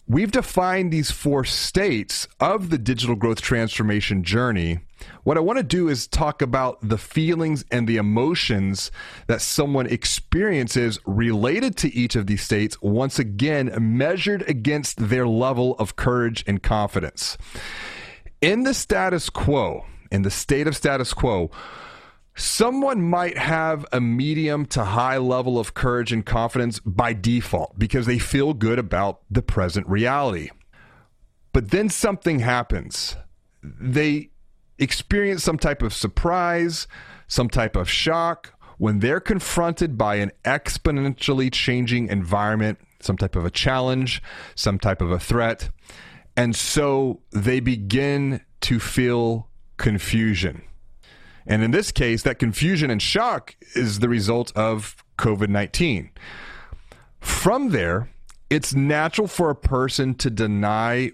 We've 0.08 0.32
defined 0.32 0.92
these 0.92 1.10
four 1.10 1.46
states 1.46 2.28
of 2.38 2.70
the 2.70 2.78
digital 2.78 3.16
growth 3.16 3.40
transformation 3.40 4.24
journey. 4.26 4.80
What 5.24 5.38
I 5.38 5.42
want 5.42 5.58
to 5.58 5.64
do 5.64 5.88
is 5.88 6.08
talk 6.08 6.42
about 6.42 6.80
the 6.82 6.98
feelings 6.98 7.64
and 7.72 7.88
the 7.88 7.98
emotions 7.98 8.92
that 9.28 9.42
someone 9.42 9.88
experiences 9.88 11.00
related 11.06 11.78
to 11.78 11.94
each 11.94 12.16
of 12.16 12.28
these 12.28 12.42
states, 12.42 12.82
once 12.82 13.20
again, 13.20 13.72
measured 13.80 14.44
against 14.50 15.10
their 15.10 15.28
level 15.28 15.76
of 15.78 15.96
courage 15.96 16.44
and 16.48 16.62
confidence. 16.62 17.38
In 18.42 18.64
the 18.64 18.74
status 18.74 19.30
quo, 19.30 19.86
in 20.12 20.24
the 20.24 20.32
state 20.32 20.68
of 20.68 20.76
status 20.76 21.14
quo, 21.14 21.52
someone 22.36 23.02
might 23.02 23.38
have 23.38 23.86
a 23.92 24.02
medium 24.02 24.66
to 24.66 24.84
high 24.84 25.18
level 25.18 25.60
of 25.60 25.74
courage 25.74 26.12
and 26.12 26.26
confidence 26.26 26.80
by 26.80 27.14
default 27.14 27.78
because 27.78 28.06
they 28.06 28.18
feel 28.18 28.54
good 28.54 28.80
about 28.80 29.22
the 29.30 29.42
present 29.42 29.88
reality. 29.88 30.50
But 31.54 31.72
then 31.72 31.90
something 31.90 32.40
happens. 32.40 33.16
They 33.62 34.32
experience 34.82 35.44
some 35.44 35.58
type 35.58 35.82
of 35.82 35.94
surprise, 35.94 36.88
some 37.28 37.50
type 37.50 37.76
of 37.76 37.90
shock 37.90 38.54
when 38.78 39.00
they're 39.00 39.20
confronted 39.20 39.96
by 39.96 40.16
an 40.16 40.32
exponentially 40.44 41.52
changing 41.52 42.10
environment, 42.10 42.80
some 43.00 43.16
type 43.16 43.36
of 43.36 43.46
a 43.46 43.52
challenge, 43.52 44.24
some 44.56 44.80
type 44.80 45.02
of 45.02 45.12
a 45.12 45.20
threat. 45.20 45.70
And 46.36 46.56
so 46.56 47.22
they 47.32 47.60
begin 47.60 48.42
to 48.62 48.80
feel 48.80 49.48
confusion. 49.78 50.64
And 51.46 51.64
in 51.64 51.72
this 51.72 51.92
case, 51.92 52.24
that 52.24 52.40
confusion 52.40 52.90
and 52.90 53.02
shock 53.02 53.56
is 53.76 54.00
the 54.00 54.10
result 54.10 54.52
of 54.56 54.96
COVID 55.18 55.50
19. 55.50 56.10
From 57.20 57.70
there, 57.70 58.10
it's 58.50 58.74
natural 58.74 59.28
for 59.28 59.52
a 59.52 59.56
person 59.56 60.16
to 60.16 60.32
deny 60.32 61.12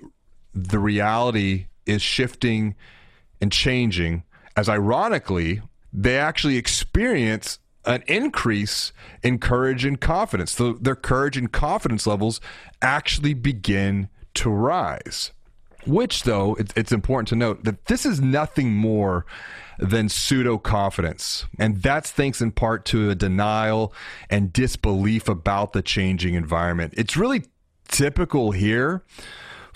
the 0.53 0.79
reality 0.79 1.67
is 1.85 2.01
shifting 2.01 2.75
and 3.41 3.51
changing, 3.51 4.23
as 4.55 4.69
ironically, 4.69 5.61
they 5.93 6.17
actually 6.17 6.57
experience 6.57 7.59
an 7.85 8.03
increase 8.07 8.91
in 9.23 9.39
courage 9.39 9.85
and 9.85 10.01
confidence. 10.01 10.51
So 10.51 10.73
their 10.73 10.95
courage 10.95 11.37
and 11.37 11.51
confidence 11.51 12.05
levels 12.05 12.41
actually 12.81 13.33
begin 13.33 14.09
to 14.35 14.49
rise. 14.49 15.31
Which, 15.85 16.23
though, 16.23 16.57
it's 16.75 16.91
important 16.91 17.29
to 17.29 17.35
note 17.37 17.63
that 17.63 17.85
this 17.85 18.05
is 18.05 18.19
nothing 18.19 18.73
more 18.73 19.25
than 19.79 20.09
pseudo 20.09 20.57
confidence. 20.57 21.45
And 21.57 21.81
that's 21.81 22.11
thanks 22.11 22.41
in 22.41 22.51
part 22.51 22.83
to 22.85 23.09
a 23.09 23.15
denial 23.15 23.93
and 24.29 24.51
disbelief 24.51 25.29
about 25.29 25.71
the 25.71 25.81
changing 25.81 26.33
environment. 26.33 26.93
It's 26.97 27.15
really 27.15 27.43
typical 27.87 28.51
here 28.51 29.03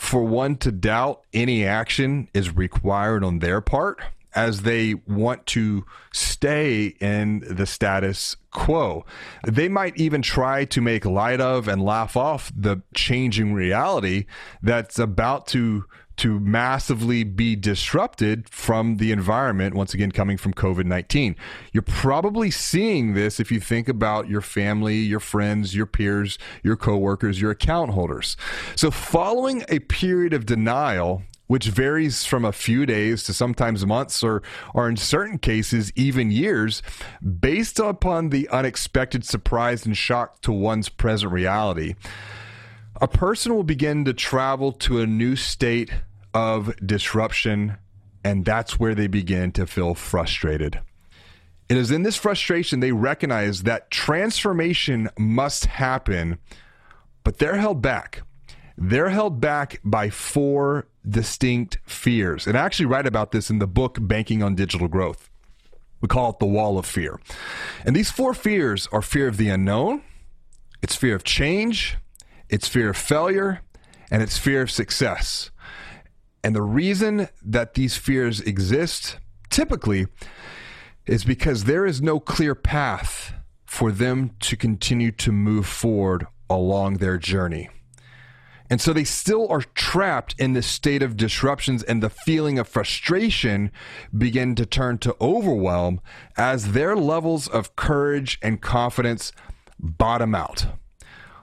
for 0.01 0.23
one 0.23 0.55
to 0.55 0.71
doubt 0.71 1.21
any 1.31 1.63
action 1.63 2.27
is 2.33 2.55
required 2.55 3.23
on 3.23 3.37
their 3.37 3.61
part 3.61 4.01
as 4.33 4.63
they 4.63 4.95
want 4.95 5.45
to 5.45 5.85
stay 6.11 6.87
in 6.99 7.41
the 7.47 7.67
status 7.67 8.35
quo. 8.49 9.05
They 9.47 9.69
might 9.69 9.95
even 9.97 10.23
try 10.23 10.65
to 10.65 10.81
make 10.81 11.05
light 11.05 11.39
of 11.39 11.67
and 11.67 11.83
laugh 11.83 12.17
off 12.17 12.51
the 12.55 12.81
changing 12.95 13.53
reality 13.53 14.25
that's 14.63 14.97
about 14.97 15.45
to 15.49 15.85
to 16.21 16.39
massively 16.39 17.23
be 17.23 17.55
disrupted 17.55 18.47
from 18.47 18.97
the 18.97 19.11
environment, 19.11 19.73
once 19.73 19.95
again, 19.95 20.11
coming 20.11 20.37
from 20.37 20.53
COVID 20.53 20.85
19. 20.85 21.35
You're 21.73 21.81
probably 21.81 22.51
seeing 22.51 23.15
this 23.15 23.39
if 23.39 23.51
you 23.51 23.59
think 23.59 23.89
about 23.89 24.29
your 24.29 24.41
family, 24.41 24.97
your 24.97 25.19
friends, 25.19 25.75
your 25.75 25.87
peers, 25.87 26.37
your 26.61 26.75
coworkers, 26.77 27.41
your 27.41 27.49
account 27.49 27.93
holders. 27.93 28.37
So, 28.75 28.91
following 28.91 29.65
a 29.67 29.79
period 29.79 30.31
of 30.33 30.45
denial, 30.45 31.23
which 31.47 31.65
varies 31.65 32.23
from 32.23 32.45
a 32.45 32.51
few 32.51 32.85
days 32.85 33.23
to 33.23 33.33
sometimes 33.33 33.83
months 33.83 34.21
or, 34.21 34.43
or 34.75 34.87
in 34.87 34.97
certain 34.97 35.39
cases, 35.39 35.91
even 35.95 36.29
years, 36.29 36.83
based 37.39 37.79
upon 37.79 38.29
the 38.29 38.47
unexpected 38.49 39.25
surprise 39.25 39.87
and 39.87 39.97
shock 39.97 40.39
to 40.43 40.51
one's 40.51 40.87
present 40.87 41.33
reality. 41.33 41.95
A 43.01 43.07
person 43.07 43.55
will 43.55 43.63
begin 43.63 44.05
to 44.05 44.13
travel 44.13 44.71
to 44.73 44.99
a 44.99 45.07
new 45.07 45.35
state 45.35 45.91
of 46.33 46.75
disruption, 46.85 47.77
and 48.23 48.45
that's 48.45 48.79
where 48.79 48.95
they 48.95 49.07
begin 49.07 49.51
to 49.53 49.65
feel 49.67 49.93
frustrated. 49.93 50.79
It 51.69 51.77
is 51.77 51.91
in 51.91 52.03
this 52.03 52.17
frustration 52.17 52.81
they 52.81 52.91
recognize 52.91 53.63
that 53.63 53.89
transformation 53.91 55.09
must 55.17 55.65
happen, 55.65 56.37
but 57.23 57.37
they're 57.37 57.57
held 57.57 57.81
back. 57.81 58.23
They're 58.77 59.09
held 59.09 59.39
back 59.39 59.79
by 59.83 60.09
four 60.09 60.87
distinct 61.07 61.77
fears. 61.85 62.47
And 62.47 62.57
I 62.57 62.65
actually 62.65 62.87
write 62.87 63.07
about 63.07 63.31
this 63.31 63.49
in 63.49 63.59
the 63.59 63.67
book 63.67 63.97
Banking 64.01 64.43
on 64.43 64.55
Digital 64.55 64.87
Growth. 64.87 65.29
We 66.01 66.07
call 66.07 66.31
it 66.31 66.39
the 66.39 66.45
wall 66.45 66.77
of 66.77 66.85
fear. 66.85 67.19
And 67.85 67.95
these 67.95 68.11
four 68.11 68.33
fears 68.33 68.87
are 68.91 69.01
fear 69.01 69.27
of 69.27 69.37
the 69.37 69.49
unknown, 69.49 70.01
it's 70.81 70.95
fear 70.95 71.15
of 71.15 71.23
change, 71.23 71.97
it's 72.49 72.67
fear 72.67 72.89
of 72.89 72.97
failure, 72.97 73.61
and 74.09 74.21
it's 74.21 74.37
fear 74.37 74.61
of 74.63 74.71
success. 74.71 75.51
And 76.43 76.55
the 76.55 76.61
reason 76.61 77.29
that 77.43 77.75
these 77.75 77.97
fears 77.97 78.41
exist 78.41 79.17
typically 79.49 80.07
is 81.05 81.23
because 81.23 81.65
there 81.65 81.85
is 81.85 82.01
no 82.01 82.19
clear 82.19 82.55
path 82.55 83.33
for 83.65 83.91
them 83.91 84.31
to 84.39 84.55
continue 84.55 85.11
to 85.11 85.31
move 85.31 85.65
forward 85.65 86.25
along 86.49 86.95
their 86.95 87.17
journey. 87.17 87.69
And 88.69 88.79
so 88.79 88.93
they 88.93 89.03
still 89.03 89.49
are 89.49 89.63
trapped 89.75 90.33
in 90.39 90.53
this 90.53 90.65
state 90.65 91.03
of 91.03 91.17
disruptions, 91.17 91.83
and 91.83 92.01
the 92.01 92.09
feeling 92.09 92.57
of 92.57 92.69
frustration 92.69 93.69
begin 94.17 94.55
to 94.55 94.65
turn 94.65 94.97
to 94.99 95.15
overwhelm 95.19 95.99
as 96.37 96.71
their 96.71 96.95
levels 96.95 97.49
of 97.49 97.75
courage 97.75 98.39
and 98.41 98.61
confidence 98.61 99.33
bottom 99.77 100.33
out. 100.33 100.67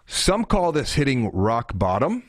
Some 0.06 0.46
call 0.46 0.72
this 0.72 0.94
hitting 0.94 1.30
rock 1.30 1.72
bottom. 1.74 2.22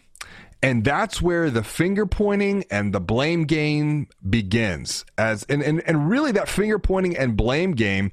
And 0.62 0.84
that's 0.84 1.22
where 1.22 1.50
the 1.50 1.64
finger 1.64 2.06
pointing 2.06 2.66
and 2.70 2.94
the 2.94 3.00
blame 3.00 3.46
game 3.46 4.08
begins. 4.30 5.06
As 5.18 5.44
and, 5.44 5.62
and, 5.62 5.82
and 5.88 6.10
really 6.10 6.34
that 6.34 6.50
finger 6.50 6.80
pointing 6.80 7.16
and 7.16 7.38
blame 7.38 7.72
game, 7.72 8.12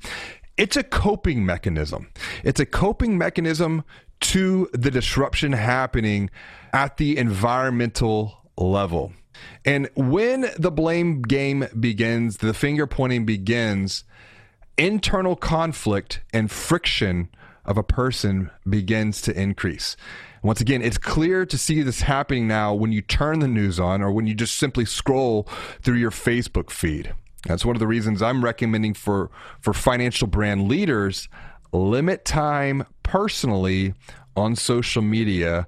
it's 0.56 0.76
a 0.76 0.84
coping 0.84 1.44
mechanism. 1.44 2.08
It's 2.44 2.60
a 2.60 2.66
coping 2.66 3.18
mechanism 3.18 3.84
to 4.20 4.68
the 4.72 4.90
disruption 4.90 5.52
happening 5.52 6.30
at 6.72 6.96
the 6.96 7.18
environmental 7.18 8.38
level. 8.56 9.12
And 9.64 9.90
when 9.94 10.50
the 10.58 10.70
blame 10.70 11.22
game 11.22 11.66
begins, 11.78 12.38
the 12.38 12.54
finger 12.54 12.86
pointing 12.86 13.26
begins, 13.26 14.04
internal 14.78 15.36
conflict 15.36 16.22
and 16.32 16.50
friction 16.50 17.28
of 17.64 17.76
a 17.76 17.82
person 17.82 18.50
begins 18.68 19.20
to 19.22 19.38
increase. 19.38 19.96
Once 20.46 20.60
again, 20.60 20.80
it's 20.80 20.96
clear 20.96 21.44
to 21.44 21.58
see 21.58 21.82
this 21.82 22.02
happening 22.02 22.46
now 22.46 22.72
when 22.72 22.92
you 22.92 23.02
turn 23.02 23.40
the 23.40 23.48
news 23.48 23.80
on 23.80 24.00
or 24.00 24.12
when 24.12 24.28
you 24.28 24.34
just 24.34 24.56
simply 24.56 24.84
scroll 24.84 25.42
through 25.82 25.96
your 25.96 26.12
Facebook 26.12 26.70
feed. 26.70 27.12
That's 27.48 27.64
one 27.64 27.74
of 27.74 27.80
the 27.80 27.86
reasons 27.88 28.22
I'm 28.22 28.44
recommending 28.44 28.94
for, 28.94 29.28
for 29.60 29.74
financial 29.74 30.28
brand 30.28 30.68
leaders 30.68 31.28
limit 31.72 32.24
time 32.24 32.86
personally 33.02 33.92
on 34.36 34.54
social 34.54 35.02
media 35.02 35.66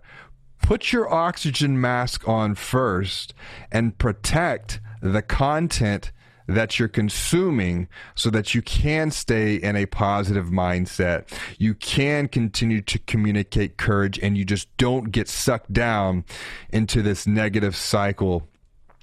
put 0.63 0.93
your 0.93 1.13
oxygen 1.13 1.81
mask 1.81 2.29
on 2.29 2.55
first 2.55 3.35
and 3.73 3.99
protect 3.99 4.81
the 5.03 5.23
content 5.23 6.13
that 6.49 6.79
you're 6.79 6.89
consuming 6.89 7.89
so 8.15 8.31
that 8.31 8.55
you 8.55 8.63
can 8.63 9.11
stay 9.11 9.57
in 9.57 9.77
a 9.77 9.87
positive 9.87 10.47
mindset. 10.47 11.31
You 11.59 11.75
can 11.75 12.27
continue 12.27 12.81
to 12.83 12.99
communicate 13.01 13.77
courage 13.77 14.19
and 14.19 14.37
you 14.37 14.45
just 14.45 14.75
don't 14.79 15.13
get 15.13 15.29
sucked 15.29 15.73
down 15.73 16.25
into 16.71 17.03
this 17.03 17.27
negative 17.27 17.77
cycle 17.77 18.49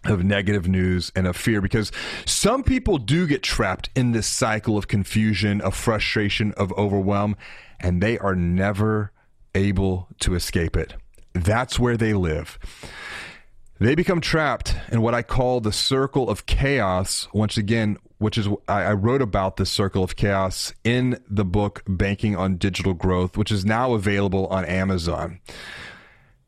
of 0.05 0.23
negative 0.23 0.67
news 0.67 1.11
and 1.15 1.27
of 1.27 1.35
fear 1.35 1.61
because 1.61 1.91
some 2.25 2.63
people 2.63 2.97
do 2.97 3.27
get 3.27 3.43
trapped 3.43 3.89
in 3.95 4.11
this 4.11 4.27
cycle 4.27 4.77
of 4.77 4.87
confusion, 4.87 5.61
of 5.61 5.75
frustration, 5.75 6.51
of 6.53 6.71
overwhelm, 6.73 7.35
and 7.79 8.01
they 8.01 8.17
are 8.19 8.35
never 8.35 9.11
able 9.53 10.07
to 10.19 10.35
escape 10.35 10.75
it. 10.75 10.95
That's 11.33 11.79
where 11.79 11.97
they 11.97 12.13
live. 12.13 12.57
They 13.77 13.93
become 13.93 14.21
trapped 14.21 14.73
in 14.89 15.01
what 15.01 15.13
I 15.13 15.21
call 15.21 15.59
the 15.59 15.73
circle 15.73 16.29
of 16.29 16.45
chaos. 16.45 17.27
Once 17.33 17.57
again, 17.57 17.97
which 18.17 18.37
is 18.37 18.47
I 18.69 18.93
wrote 18.93 19.21
about 19.21 19.57
this 19.57 19.69
circle 19.69 20.01
of 20.01 20.15
chaos 20.15 20.73
in 20.85 21.19
the 21.29 21.43
book 21.43 21.83
Banking 21.85 22.37
on 22.37 22.55
Digital 22.55 22.93
Growth, 22.93 23.35
which 23.35 23.51
is 23.51 23.65
now 23.65 23.93
available 23.93 24.47
on 24.47 24.63
Amazon. 24.63 25.41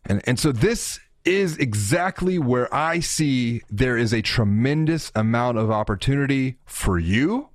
And 0.06 0.22
and 0.26 0.40
so 0.40 0.54
this 0.54 1.02
is 1.26 1.58
exactly 1.58 2.40
where 2.40 2.74
I 2.74 3.02
see 3.02 3.62
there 3.70 3.98
is 3.98 4.14
a 4.14 4.22
tremendous 4.22 5.12
amount 5.14 5.58
of 5.58 5.70
opportunity 5.70 6.56
for 6.66 6.98
you 6.98 7.50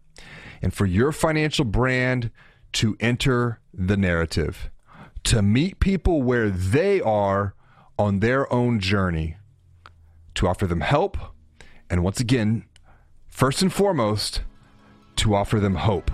and 0.60 0.74
for 0.74 0.84
your 0.84 1.12
financial 1.12 1.64
brand 1.64 2.30
to 2.72 2.94
enter 3.00 3.60
the 3.72 3.96
narrative, 3.96 4.70
to 5.24 5.40
meet 5.40 5.80
people 5.80 6.20
where 6.20 6.50
they 6.50 7.00
are 7.00 7.54
on 7.98 8.20
their 8.20 8.52
own 8.52 8.78
journey 8.78 9.36
to 10.34 10.48
offer 10.48 10.66
them 10.66 10.80
help, 10.80 11.16
and 11.90 12.02
once 12.02 12.20
again, 12.20 12.64
first 13.28 13.62
and 13.62 13.72
foremost, 13.72 14.42
to 15.16 15.34
offer 15.34 15.60
them 15.60 15.74
hope. 15.74 16.10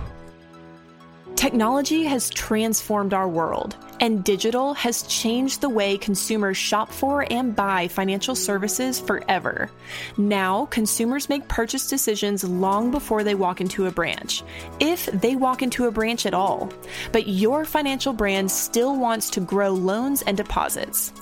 Technology 1.35 2.03
has 2.03 2.29
transformed 2.29 3.13
our 3.13 3.29
world, 3.29 3.77
and 4.01 4.25
digital 4.25 4.73
has 4.73 5.03
changed 5.03 5.61
the 5.61 5.69
way 5.69 5.97
consumers 5.97 6.57
shop 6.57 6.91
for 6.91 7.25
and 7.31 7.55
buy 7.55 7.87
financial 7.87 8.35
services 8.35 8.99
forever. 8.99 9.71
Now, 10.17 10.65
consumers 10.65 11.29
make 11.29 11.47
purchase 11.47 11.87
decisions 11.87 12.43
long 12.43 12.91
before 12.91 13.23
they 13.23 13.35
walk 13.35 13.61
into 13.61 13.85
a 13.85 13.91
branch, 13.91 14.43
if 14.81 15.05
they 15.05 15.37
walk 15.37 15.61
into 15.61 15.85
a 15.85 15.91
branch 15.91 16.25
at 16.25 16.33
all. 16.33 16.73
But 17.13 17.29
your 17.29 17.63
financial 17.63 18.11
brand 18.11 18.51
still 18.51 18.97
wants 18.97 19.29
to 19.29 19.39
grow 19.39 19.71
loans 19.71 20.23
and 20.23 20.35
deposits. 20.35 21.13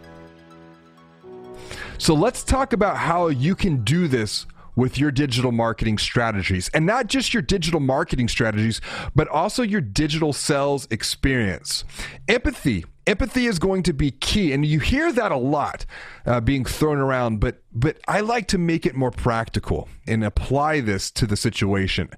So 1.98 2.14
let's 2.14 2.42
talk 2.42 2.72
about 2.72 2.96
how 2.96 3.28
you 3.28 3.54
can 3.54 3.84
do 3.84 4.08
this 4.08 4.44
with 4.74 4.98
your 4.98 5.12
digital 5.12 5.52
marketing 5.52 5.98
strategies 5.98 6.68
and 6.74 6.84
not 6.84 7.06
just 7.06 7.32
your 7.32 7.42
digital 7.42 7.78
marketing 7.78 8.26
strategies, 8.26 8.80
but 9.14 9.28
also 9.28 9.62
your 9.62 9.80
digital 9.80 10.32
sales 10.32 10.88
experience. 10.90 11.84
Empathy 12.26 12.86
empathy 13.06 13.46
is 13.46 13.58
going 13.58 13.82
to 13.82 13.92
be 13.92 14.10
key 14.10 14.52
and 14.52 14.64
you 14.64 14.80
hear 14.80 15.12
that 15.12 15.32
a 15.32 15.36
lot 15.36 15.86
uh, 16.26 16.40
being 16.40 16.64
thrown 16.64 16.98
around 16.98 17.40
but 17.40 17.62
but 17.72 17.98
i 18.06 18.20
like 18.20 18.46
to 18.46 18.58
make 18.58 18.86
it 18.86 18.94
more 18.94 19.10
practical 19.10 19.88
and 20.10 20.24
apply 20.24 20.80
this 20.80 21.08
to 21.12 21.26
the 21.26 21.36
situation. 21.36 22.10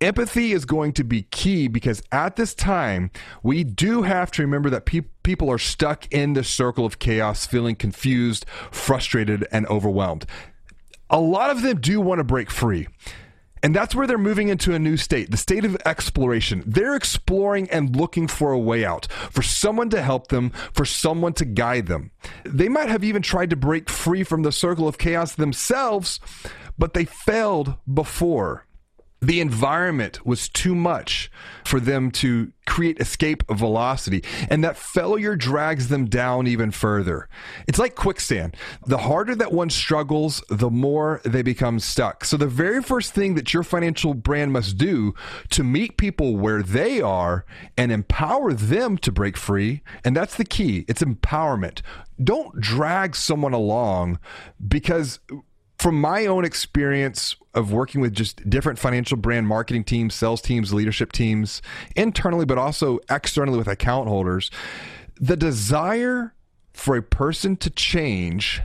Empathy 0.00 0.52
is 0.52 0.64
going 0.64 0.92
to 0.94 1.04
be 1.04 1.22
key 1.22 1.68
because 1.68 2.02
at 2.10 2.36
this 2.36 2.54
time 2.54 3.10
we 3.42 3.62
do 3.62 4.02
have 4.02 4.30
to 4.30 4.42
remember 4.42 4.70
that 4.70 4.86
pe- 4.86 5.02
people 5.22 5.50
are 5.50 5.58
stuck 5.58 6.10
in 6.10 6.32
the 6.32 6.42
circle 6.42 6.86
of 6.86 6.98
chaos 6.98 7.46
feeling 7.46 7.76
confused 7.76 8.46
frustrated 8.70 9.46
and 9.52 9.66
overwhelmed. 9.66 10.24
A 11.10 11.20
lot 11.20 11.50
of 11.50 11.60
them 11.62 11.80
do 11.80 12.00
want 12.00 12.18
to 12.18 12.24
break 12.24 12.50
free 12.50 12.88
and 13.66 13.74
that's 13.74 13.96
where 13.96 14.06
they're 14.06 14.16
moving 14.16 14.48
into 14.48 14.74
a 14.74 14.78
new 14.78 14.96
state, 14.96 15.32
the 15.32 15.36
state 15.36 15.64
of 15.64 15.76
exploration. 15.84 16.62
They're 16.64 16.94
exploring 16.94 17.68
and 17.68 17.96
looking 17.96 18.28
for 18.28 18.52
a 18.52 18.58
way 18.60 18.84
out, 18.84 19.10
for 19.10 19.42
someone 19.42 19.90
to 19.90 20.02
help 20.02 20.28
them, 20.28 20.50
for 20.72 20.84
someone 20.84 21.32
to 21.32 21.44
guide 21.44 21.86
them. 21.88 22.12
They 22.44 22.68
might 22.68 22.88
have 22.88 23.02
even 23.02 23.22
tried 23.22 23.50
to 23.50 23.56
break 23.56 23.90
free 23.90 24.22
from 24.22 24.42
the 24.42 24.52
circle 24.52 24.86
of 24.86 24.98
chaos 24.98 25.34
themselves, 25.34 26.20
but 26.78 26.94
they 26.94 27.06
failed 27.06 27.74
before 27.92 28.65
the 29.20 29.40
environment 29.40 30.24
was 30.26 30.48
too 30.48 30.74
much 30.74 31.30
for 31.64 31.80
them 31.80 32.10
to 32.10 32.52
create 32.66 33.00
escape 33.00 33.44
velocity 33.48 34.22
and 34.50 34.62
that 34.62 34.76
failure 34.76 35.36
drags 35.36 35.88
them 35.88 36.04
down 36.04 36.46
even 36.46 36.70
further. 36.70 37.28
It's 37.66 37.78
like 37.78 37.94
quicksand. 37.94 38.56
The 38.86 38.98
harder 38.98 39.34
that 39.36 39.52
one 39.52 39.70
struggles 39.70 40.42
the 40.50 40.70
more 40.70 41.20
they 41.24 41.42
become 41.42 41.78
stuck. 41.78 42.24
So 42.24 42.36
the 42.36 42.46
very 42.46 42.82
first 42.82 43.14
thing 43.14 43.36
that 43.36 43.54
your 43.54 43.62
financial 43.62 44.14
brand 44.14 44.52
must 44.52 44.76
do 44.76 45.14
to 45.50 45.64
meet 45.64 45.96
people 45.96 46.36
where 46.36 46.62
they 46.62 47.00
are 47.00 47.46
and 47.76 47.90
empower 47.90 48.52
them 48.52 48.98
to 48.98 49.12
break 49.12 49.36
free 49.36 49.82
and 50.04 50.16
that's 50.16 50.36
the 50.36 50.44
key. 50.44 50.84
It's 50.88 51.02
empowerment. 51.02 51.82
Don't 52.22 52.60
drag 52.60 53.14
someone 53.14 53.52
along 53.52 54.18
because 54.66 55.20
from 55.78 56.00
my 56.00 56.26
own 56.26 56.44
experience 56.44 57.36
of 57.54 57.72
working 57.72 58.00
with 58.00 58.12
just 58.12 58.48
different 58.48 58.78
financial 58.78 59.16
brand 59.16 59.46
marketing 59.46 59.84
teams, 59.84 60.14
sales 60.14 60.40
teams, 60.40 60.72
leadership 60.72 61.12
teams, 61.12 61.62
internally, 61.94 62.44
but 62.44 62.58
also 62.58 62.98
externally 63.10 63.58
with 63.58 63.68
account 63.68 64.08
holders, 64.08 64.50
the 65.20 65.36
desire 65.36 66.34
for 66.72 66.96
a 66.96 67.02
person 67.02 67.56
to 67.56 67.70
change 67.70 68.62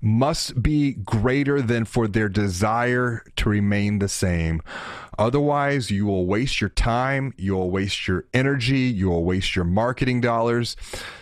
must 0.00 0.62
be 0.62 0.92
greater 0.92 1.60
than 1.60 1.84
for 1.84 2.08
their 2.08 2.28
desire 2.28 3.22
to 3.36 3.48
remain 3.48 3.98
the 3.98 4.08
same. 4.08 4.62
Otherwise, 5.18 5.90
you 5.90 6.06
will 6.06 6.24
waste 6.24 6.62
your 6.62 6.70
time, 6.70 7.34
you 7.36 7.52
will 7.52 7.70
waste 7.70 8.08
your 8.08 8.24
energy, 8.32 8.78
you 8.78 9.10
will 9.10 9.24
waste 9.24 9.54
your 9.54 9.66
marketing 9.66 10.22
dollars. 10.22 10.76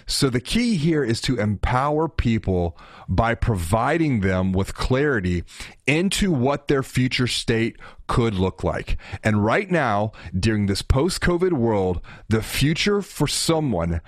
So, 0.07 0.31
the 0.31 0.41
key 0.41 0.77
here 0.77 1.03
is 1.03 1.21
to 1.23 1.37
empower 1.41 2.09
people 2.09 2.79
by 3.09 3.35
providing 3.35 4.21
them 4.21 4.53
with 4.53 4.77
clarity 4.77 5.43
into 5.87 6.31
what 6.31 6.69
their 6.69 6.85
future 6.85 7.27
state 7.27 7.77
could 8.07 8.35
look 8.35 8.63
like. 8.63 8.99
And 9.25 9.45
right 9.45 9.69
now, 9.69 10.13
during 10.39 10.67
this 10.67 10.83
post 10.83 11.21
COVID 11.21 11.55
world, 11.55 12.01
the 12.29 12.43
future 12.43 13.03
for 13.03 13.27
someone 13.27 14.01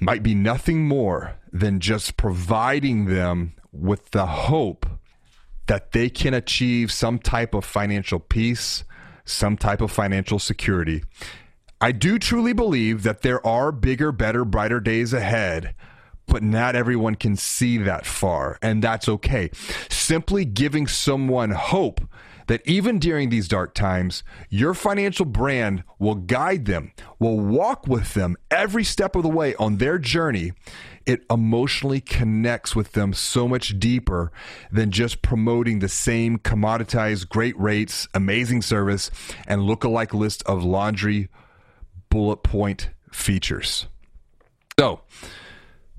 might 0.00 0.22
be 0.22 0.34
nothing 0.34 0.86
more 0.86 1.34
than 1.50 1.80
just 1.80 2.18
providing 2.18 3.06
them 3.06 3.54
with 3.72 4.10
the 4.10 4.26
hope 4.26 4.86
that 5.66 5.92
they 5.92 6.08
can 6.08 6.34
achieve 6.34 6.90
some 6.90 7.18
type 7.18 7.54
of 7.54 7.64
financial 7.64 8.18
peace, 8.18 8.84
some 9.24 9.56
type 9.56 9.80
of 9.80 9.90
financial 9.90 10.38
security. 10.38 11.04
I 11.80 11.92
do 11.92 12.18
truly 12.18 12.52
believe 12.52 13.02
that 13.04 13.22
there 13.22 13.46
are 13.46 13.70
bigger, 13.70 14.10
better, 14.10 14.44
brighter 14.44 14.80
days 14.80 15.12
ahead, 15.12 15.74
but 16.26 16.42
not 16.42 16.74
everyone 16.74 17.14
can 17.14 17.36
see 17.36 17.78
that 17.78 18.04
far, 18.04 18.58
and 18.62 18.82
that's 18.82 19.08
okay. 19.08 19.50
Simply 19.88 20.44
giving 20.44 20.86
someone 20.86 21.50
hope 21.50 22.00
that 22.48 22.66
even 22.66 22.98
during 22.98 23.28
these 23.28 23.46
dark 23.46 23.74
times, 23.74 24.22
your 24.50 24.74
financial 24.74 25.24
brand 25.24 25.84
will 25.98 26.16
guide 26.16 26.64
them, 26.64 26.92
will 27.18 27.38
walk 27.38 27.86
with 27.86 28.14
them 28.14 28.36
every 28.50 28.84
step 28.84 29.14
of 29.14 29.22
the 29.22 29.28
way 29.28 29.54
on 29.54 29.76
their 29.76 29.98
journey. 29.98 30.52
It 31.06 31.24
emotionally 31.30 32.00
connects 32.00 32.74
with 32.74 32.92
them 32.92 33.12
so 33.12 33.46
much 33.48 33.78
deeper 33.78 34.32
than 34.70 34.90
just 34.90 35.22
promoting 35.22 35.78
the 35.78 35.88
same 35.88 36.38
commoditized 36.38 37.28
great 37.28 37.58
rates, 37.58 38.08
amazing 38.12 38.62
service, 38.62 39.10
and 39.46 39.62
look-alike 39.62 40.12
list 40.12 40.42
of 40.44 40.64
laundry 40.64 41.28
bullet 42.10 42.42
point 42.42 42.90
features. 43.12 43.86
So, 44.78 45.00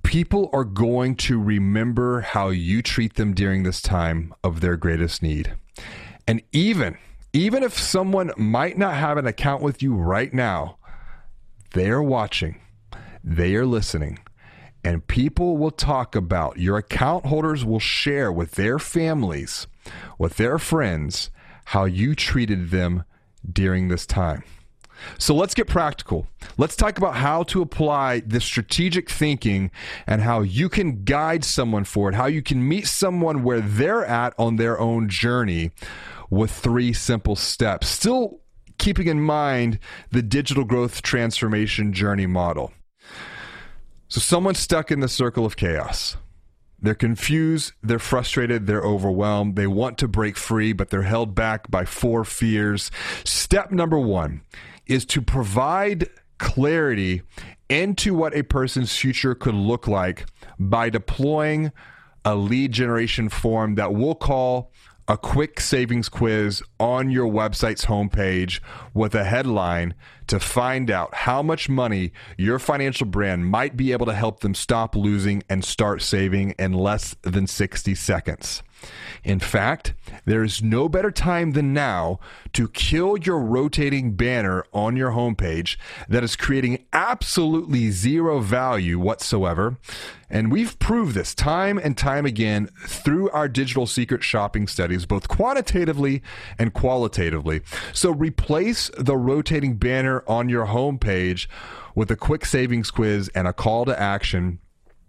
people 0.03 0.49
are 0.53 0.63
going 0.63 1.15
to 1.15 1.39
remember 1.39 2.21
how 2.21 2.49
you 2.49 2.81
treat 2.81 3.15
them 3.15 3.33
during 3.33 3.63
this 3.63 3.81
time 3.81 4.33
of 4.43 4.61
their 4.61 4.77
greatest 4.77 5.21
need. 5.21 5.53
And 6.29 6.43
even 6.51 6.95
Even 7.33 7.61
if 7.61 7.77
someone 7.77 8.31
might 8.37 8.77
not 8.77 8.95
have 8.95 9.17
an 9.17 9.27
account 9.27 9.61
with 9.61 9.83
you 9.83 9.93
right 9.93 10.33
now, 10.33 10.77
they 11.73 11.89
are 11.89 12.01
watching, 12.01 12.59
they 13.23 13.53
are 13.55 13.67
listening, 13.67 14.17
and 14.83 15.05
people 15.05 15.57
will 15.57 15.69
talk 15.69 16.15
about 16.15 16.57
your 16.57 16.77
account 16.77 17.27
holders 17.27 17.63
will 17.63 17.79
share 17.79 18.31
with 18.31 18.53
their 18.53 18.79
families, 18.79 19.67
with 20.17 20.37
their 20.37 20.57
friends, 20.57 21.29
how 21.65 21.85
you 21.85 22.15
treated 22.15 22.71
them 22.71 23.03
during 23.47 23.89
this 23.89 24.07
time. 24.07 24.43
So 25.19 25.35
let's 25.35 25.53
get 25.53 25.67
practical. 25.67 26.27
Let's 26.57 26.75
talk 26.75 26.97
about 26.97 27.15
how 27.15 27.43
to 27.43 27.61
apply 27.61 28.21
this 28.25 28.43
strategic 28.43 29.09
thinking 29.09 29.69
and 30.07 30.21
how 30.21 30.41
you 30.41 30.67
can 30.67 31.03
guide 31.03 31.45
someone 31.45 31.83
forward, 31.83 32.15
how 32.15 32.25
you 32.25 32.41
can 32.41 32.67
meet 32.67 32.87
someone 32.87 33.43
where 33.43 33.61
they're 33.61 34.03
at 34.05 34.33
on 34.39 34.55
their 34.55 34.79
own 34.79 35.07
journey 35.07 35.71
with 36.29 36.51
three 36.51 36.93
simple 36.93 37.35
steps. 37.35 37.87
Still 37.87 38.41
keeping 38.77 39.07
in 39.07 39.21
mind 39.21 39.79
the 40.11 40.21
digital 40.21 40.63
growth 40.63 41.01
transformation 41.01 41.93
journey 41.93 42.25
model. 42.25 42.71
So, 44.07 44.19
someone's 44.19 44.59
stuck 44.59 44.91
in 44.91 45.01
the 45.01 45.07
circle 45.07 45.45
of 45.45 45.55
chaos. 45.55 46.17
They're 46.81 46.95
confused, 46.95 47.73
they're 47.83 47.99
frustrated, 47.99 48.65
they're 48.65 48.81
overwhelmed, 48.81 49.55
they 49.55 49.67
want 49.67 49.97
to 49.99 50.07
break 50.07 50.37
free, 50.37 50.71
but 50.71 50.89
they're 50.89 51.01
held 51.03 51.35
back 51.35 51.69
by 51.69 51.85
four 51.85 52.23
fears. 52.23 52.89
Step 53.25 53.71
number 53.71 53.99
one 53.99 54.41
is 54.87 55.05
to 55.07 55.21
provide 55.21 56.09
clarity 56.37 57.21
into 57.69 58.15
what 58.15 58.35
a 58.35 58.43
person's 58.43 58.95
future 58.95 59.35
could 59.35 59.53
look 59.53 59.87
like 59.87 60.25
by 60.57 60.89
deploying 60.89 61.71
a 62.25 62.35
lead 62.35 62.71
generation 62.71 63.29
form 63.29 63.75
that 63.75 63.93
we'll 63.93 64.15
call 64.15 64.71
a 65.09 65.17
quick 65.17 65.59
savings 65.59 66.07
quiz 66.07 66.61
on 66.79 67.09
your 67.09 67.25
website's 67.25 67.85
homepage 67.85 68.59
with 68.93 69.15
a 69.15 69.23
headline 69.23 69.95
to 70.27 70.39
find 70.39 70.91
out 70.91 71.11
how 71.15 71.41
much 71.41 71.67
money 71.67 72.11
your 72.37 72.59
financial 72.59 73.07
brand 73.07 73.47
might 73.47 73.75
be 73.75 73.91
able 73.91 74.05
to 74.05 74.13
help 74.13 74.41
them 74.41 74.53
stop 74.53 74.95
losing 74.95 75.41
and 75.49 75.65
start 75.65 76.03
saving 76.03 76.51
in 76.59 76.73
less 76.73 77.15
than 77.23 77.47
60 77.47 77.95
seconds. 77.95 78.61
In 79.23 79.39
fact, 79.39 79.93
there 80.25 80.43
is 80.43 80.63
no 80.63 80.87
better 80.87 81.11
time 81.11 81.51
than 81.51 81.73
now 81.73 82.19
to 82.53 82.67
kill 82.69 83.17
your 83.17 83.39
rotating 83.39 84.13
banner 84.13 84.65
on 84.73 84.95
your 84.95 85.11
homepage 85.11 85.77
that 86.07 86.23
is 86.23 86.35
creating 86.35 86.85
absolutely 86.93 87.91
zero 87.91 88.39
value 88.39 88.99
whatsoever. 88.99 89.77
And 90.29 90.51
we've 90.51 90.77
proved 90.79 91.15
this 91.15 91.33
time 91.33 91.77
and 91.77 91.97
time 91.97 92.25
again 92.25 92.69
through 92.85 93.29
our 93.31 93.47
digital 93.47 93.87
secret 93.87 94.23
shopping 94.23 94.67
studies, 94.67 95.05
both 95.05 95.27
quantitatively 95.27 96.21
and 96.57 96.73
qualitatively. 96.73 97.61
So 97.93 98.11
replace 98.11 98.91
the 98.97 99.17
rotating 99.17 99.75
banner 99.77 100.23
on 100.27 100.47
your 100.49 100.67
homepage 100.67 101.47
with 101.95 102.11
a 102.11 102.15
quick 102.15 102.45
savings 102.45 102.91
quiz 102.91 103.29
and 103.33 103.47
a 103.47 103.53
call 103.53 103.85
to 103.85 103.99
action 103.99 104.59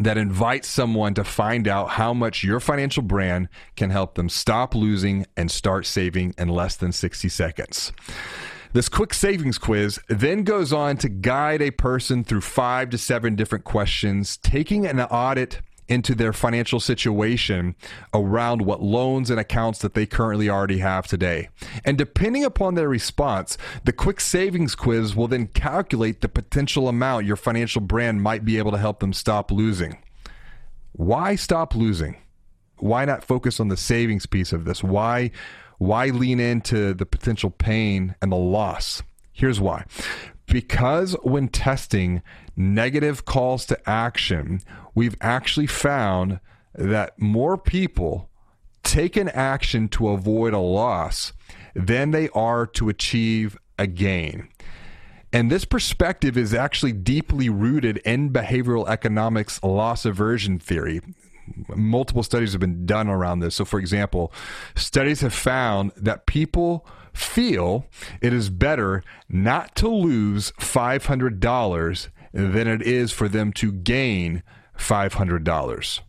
that 0.01 0.17
invites 0.17 0.67
someone 0.67 1.13
to 1.15 1.23
find 1.23 1.69
out 1.69 1.91
how 1.91 2.15
much 2.15 2.43
your 2.43 2.59
financial 2.59 3.03
brand 3.03 3.49
can 3.77 3.91
help 3.91 4.15
them 4.15 4.29
stop 4.29 4.75
losing 4.75 5.27
and 5.37 5.51
start 5.51 5.85
saving 5.85 6.35
in 6.39 6.49
less 6.49 6.75
than 6.75 6.91
60 6.91 7.29
seconds. 7.29 7.93
This 8.73 8.89
quick 8.89 9.13
savings 9.13 9.59
quiz 9.59 9.99
then 10.09 10.43
goes 10.45 10.73
on 10.73 10.97
to 10.99 11.09
guide 11.09 11.61
a 11.61 11.71
person 11.71 12.25
through 12.25 12.41
five 12.41 12.89
to 12.91 12.99
seven 12.99 13.35
different 13.35 13.65
questions, 13.65 14.37
taking 14.39 14.87
an 14.87 15.01
audit 15.01 15.61
into 15.91 16.15
their 16.15 16.33
financial 16.33 16.79
situation 16.79 17.75
around 18.15 18.63
what 18.63 18.81
loans 18.81 19.29
and 19.29 19.41
accounts 19.41 19.81
that 19.81 19.95
they 19.95 20.07
currently 20.07 20.49
already 20.49 20.79
have 20.79 21.07
today. 21.07 21.49
And 21.85 21.99
depending 21.99 22.45
upon 22.45 22.75
their 22.75 22.89
response, 22.89 23.59
the 23.85 23.93
quick 23.93 24.21
savings 24.21 24.75
quiz 24.75 25.17
will 25.17 25.29
then 25.29 25.49
calculate 25.49 26.21
the 26.21 26.29
potential 26.29 26.89
amount 26.89 27.27
your 27.27 27.37
financial 27.37 27.81
brand 27.81 28.23
might 28.23 28.45
be 28.45 28.57
able 28.57 28.71
to 28.71 28.79
help 28.79 29.01
them 29.01 29.13
stop 29.13 29.51
losing. 29.51 29.99
Why 30.93 31.35
stop 31.35 31.75
losing? 31.75 32.17
Why 32.77 33.05
not 33.05 33.25
focus 33.25 33.61
on 33.61 33.69
the 33.69 33.77
savings 33.77 34.27
piece 34.27 34.53
of 34.53 34.65
this? 34.65 34.83
Why 34.83 35.33
why 35.79 36.07
lean 36.09 36.41
into 36.41 36.93
the 36.93 37.07
potential 37.07 37.51
pain 37.51 38.15
and 38.21 38.31
the 38.31 38.37
loss? 38.37 39.03
Here's 39.33 39.61
why. 39.61 39.87
Because 40.47 41.15
when 41.23 41.49
testing 41.49 42.21
negative 42.61 43.25
calls 43.25 43.67
to 43.67 43.89
action, 43.89 44.61
we've 44.95 45.17
actually 45.21 45.67
found 45.67 46.41
that 46.75 47.19
more 47.19 47.57
people 47.57 48.29
take 48.83 49.17
an 49.17 49.29
action 49.29 49.89
to 49.89 50.09
avoid 50.09 50.53
a 50.53 50.59
loss 50.59 51.33
than 51.75 52.11
they 52.11 52.29
are 52.31 52.67
to 52.67 52.89
achieve 52.89 53.57
a 53.79 53.87
gain. 53.87 54.49
And 55.33 55.51
this 55.51 55.65
perspective 55.65 56.37
is 56.37 56.53
actually 56.53 56.93
deeply 56.93 57.49
rooted 57.49 57.99
in 57.99 58.31
behavioral 58.31 58.89
economics 58.89 59.63
loss 59.63 60.05
aversion 60.05 60.59
theory. 60.59 61.01
Multiple 61.69 62.23
studies 62.23 62.53
have 62.53 62.61
been 62.61 62.85
done 62.85 63.09
around 63.09 63.41
this. 63.41 63.55
So, 63.57 63.65
for 63.65 63.79
example, 63.79 64.33
studies 64.75 65.21
have 65.21 65.35
found 65.35 65.93
that 65.97 66.27
people 66.27 66.87
feel 67.13 67.87
it 68.21 68.33
is 68.33 68.51
better 68.51 69.03
not 69.29 69.75
to 69.77 69.89
lose 69.89 70.53
$500 70.53 72.09
than 72.33 72.69
it 72.69 72.83
is 72.83 73.13
for 73.13 73.29
them 73.29 73.53
to 73.55 73.73
gain 73.73 74.43
$500. 74.79 76.01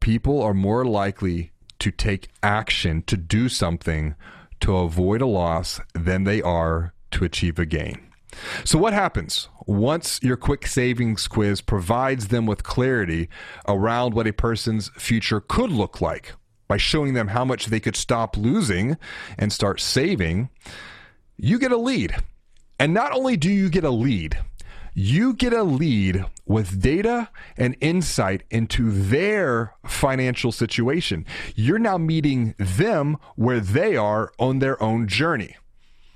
People 0.00 0.42
are 0.42 0.54
more 0.54 0.84
likely 0.84 1.52
to 1.78 1.90
take 1.90 2.28
action 2.42 3.02
to 3.02 3.16
do 3.16 3.48
something 3.48 4.14
to 4.60 4.76
avoid 4.76 5.20
a 5.20 5.26
loss 5.26 5.80
than 5.94 6.24
they 6.24 6.40
are 6.40 6.94
to 7.10 7.24
achieve 7.24 7.58
a 7.58 7.66
gain. 7.66 8.06
So, 8.64 8.78
what 8.78 8.92
happens 8.92 9.48
once 9.66 10.20
your 10.22 10.36
quick 10.36 10.66
savings 10.66 11.26
quiz 11.26 11.60
provides 11.60 12.28
them 12.28 12.46
with 12.46 12.62
clarity 12.62 13.28
around 13.66 14.14
what 14.14 14.26
a 14.26 14.32
person's 14.32 14.90
future 14.90 15.40
could 15.40 15.70
look 15.70 16.00
like 16.00 16.34
by 16.68 16.76
showing 16.76 17.14
them 17.14 17.28
how 17.28 17.44
much 17.44 17.66
they 17.66 17.80
could 17.80 17.96
stop 17.96 18.36
losing 18.36 18.96
and 19.38 19.52
start 19.52 19.80
saving? 19.80 20.50
You 21.36 21.58
get 21.58 21.72
a 21.72 21.76
lead. 21.76 22.16
And 22.78 22.92
not 22.92 23.12
only 23.12 23.36
do 23.36 23.50
you 23.50 23.70
get 23.70 23.84
a 23.84 23.90
lead, 23.90 24.38
you 24.98 25.34
get 25.34 25.52
a 25.52 25.62
lead 25.62 26.24
with 26.46 26.80
data 26.80 27.28
and 27.58 27.76
insight 27.82 28.42
into 28.50 28.90
their 28.90 29.74
financial 29.84 30.50
situation. 30.50 31.26
You're 31.54 31.78
now 31.78 31.98
meeting 31.98 32.54
them 32.56 33.18
where 33.34 33.60
they 33.60 33.94
are 33.94 34.32
on 34.38 34.60
their 34.60 34.82
own 34.82 35.06
journey. 35.06 35.54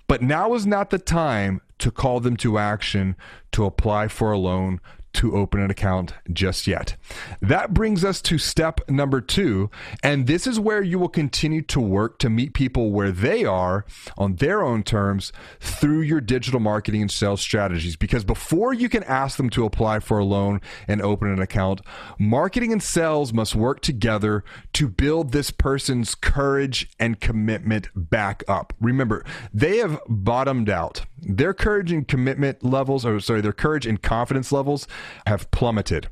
But 0.09 0.23
now 0.23 0.55
is 0.55 0.67
not 0.67 0.89
the 0.89 0.99
time 0.99 1.61
to 1.81 1.91
call 1.91 2.21
them 2.21 2.39
to 2.39 2.57
action 2.57 3.17
to 3.53 3.67
apply 3.67 4.09
for 4.09 4.33
a 4.33 4.39
loan, 4.39 4.81
to 5.13 5.37
open 5.37 5.61
an 5.61 5.71
account 5.71 6.15
just 6.33 6.67
yet. 6.67 6.97
That 7.41 7.75
brings 7.75 8.05
us 8.05 8.23
to 8.23 8.39
step 8.39 8.81
number 8.89 9.21
two. 9.21 9.71
And 10.03 10.27
this 10.27 10.47
is 10.47 10.61
where 10.61 10.83
you 10.83 10.99
will 10.99 11.09
continue 11.09 11.63
to 11.63 11.81
work 11.81 12.19
to 12.21 12.31
meet 12.31 12.55
people 12.55 12.93
where 12.93 13.11
they 13.11 13.45
are 13.45 13.85
on 14.17 14.37
their 14.37 14.63
own 14.63 14.83
terms 14.83 15.33
through 15.61 16.01
your 16.03 16.21
digital 16.21 16.61
marketing 16.61 17.03
and 17.03 17.11
sales 17.11 17.41
strategies. 17.41 17.97
Because 17.97 18.25
before 18.25 18.73
you 18.73 18.89
can 18.89 19.03
ask 19.05 19.37
them 19.37 19.51
to 19.51 19.65
apply 19.65 20.01
for 20.01 20.19
a 20.19 20.25
loan 20.25 20.61
and 20.87 21.03
open 21.03 21.29
an 21.29 21.41
account, 21.41 21.81
marketing 22.19 22.73
and 22.73 22.83
sales 22.83 23.33
must 23.33 23.55
work 23.55 23.81
together 23.81 24.45
to 24.75 24.89
build 24.89 25.33
this 25.33 25.51
person's 25.51 26.15
courage 26.15 26.89
and 26.99 27.21
commitment 27.21 27.89
back 27.95 28.43
up. 28.49 28.73
Remember, 28.81 29.25
they 29.53 29.79
have 29.79 30.01
bottomed 30.09 30.71
out. 30.71 31.03
Their 31.23 31.53
courage 31.53 31.93
and 31.93 32.07
commitment 32.07 32.65
levels, 32.65 33.05
or 33.05 33.21
sorry, 33.21 33.41
their 33.41 33.53
courage 33.53 33.87
and 33.87 34.01
confidence 34.01 34.53
levels 34.53 34.87
have 35.27 35.51
plummeted. 35.51 36.09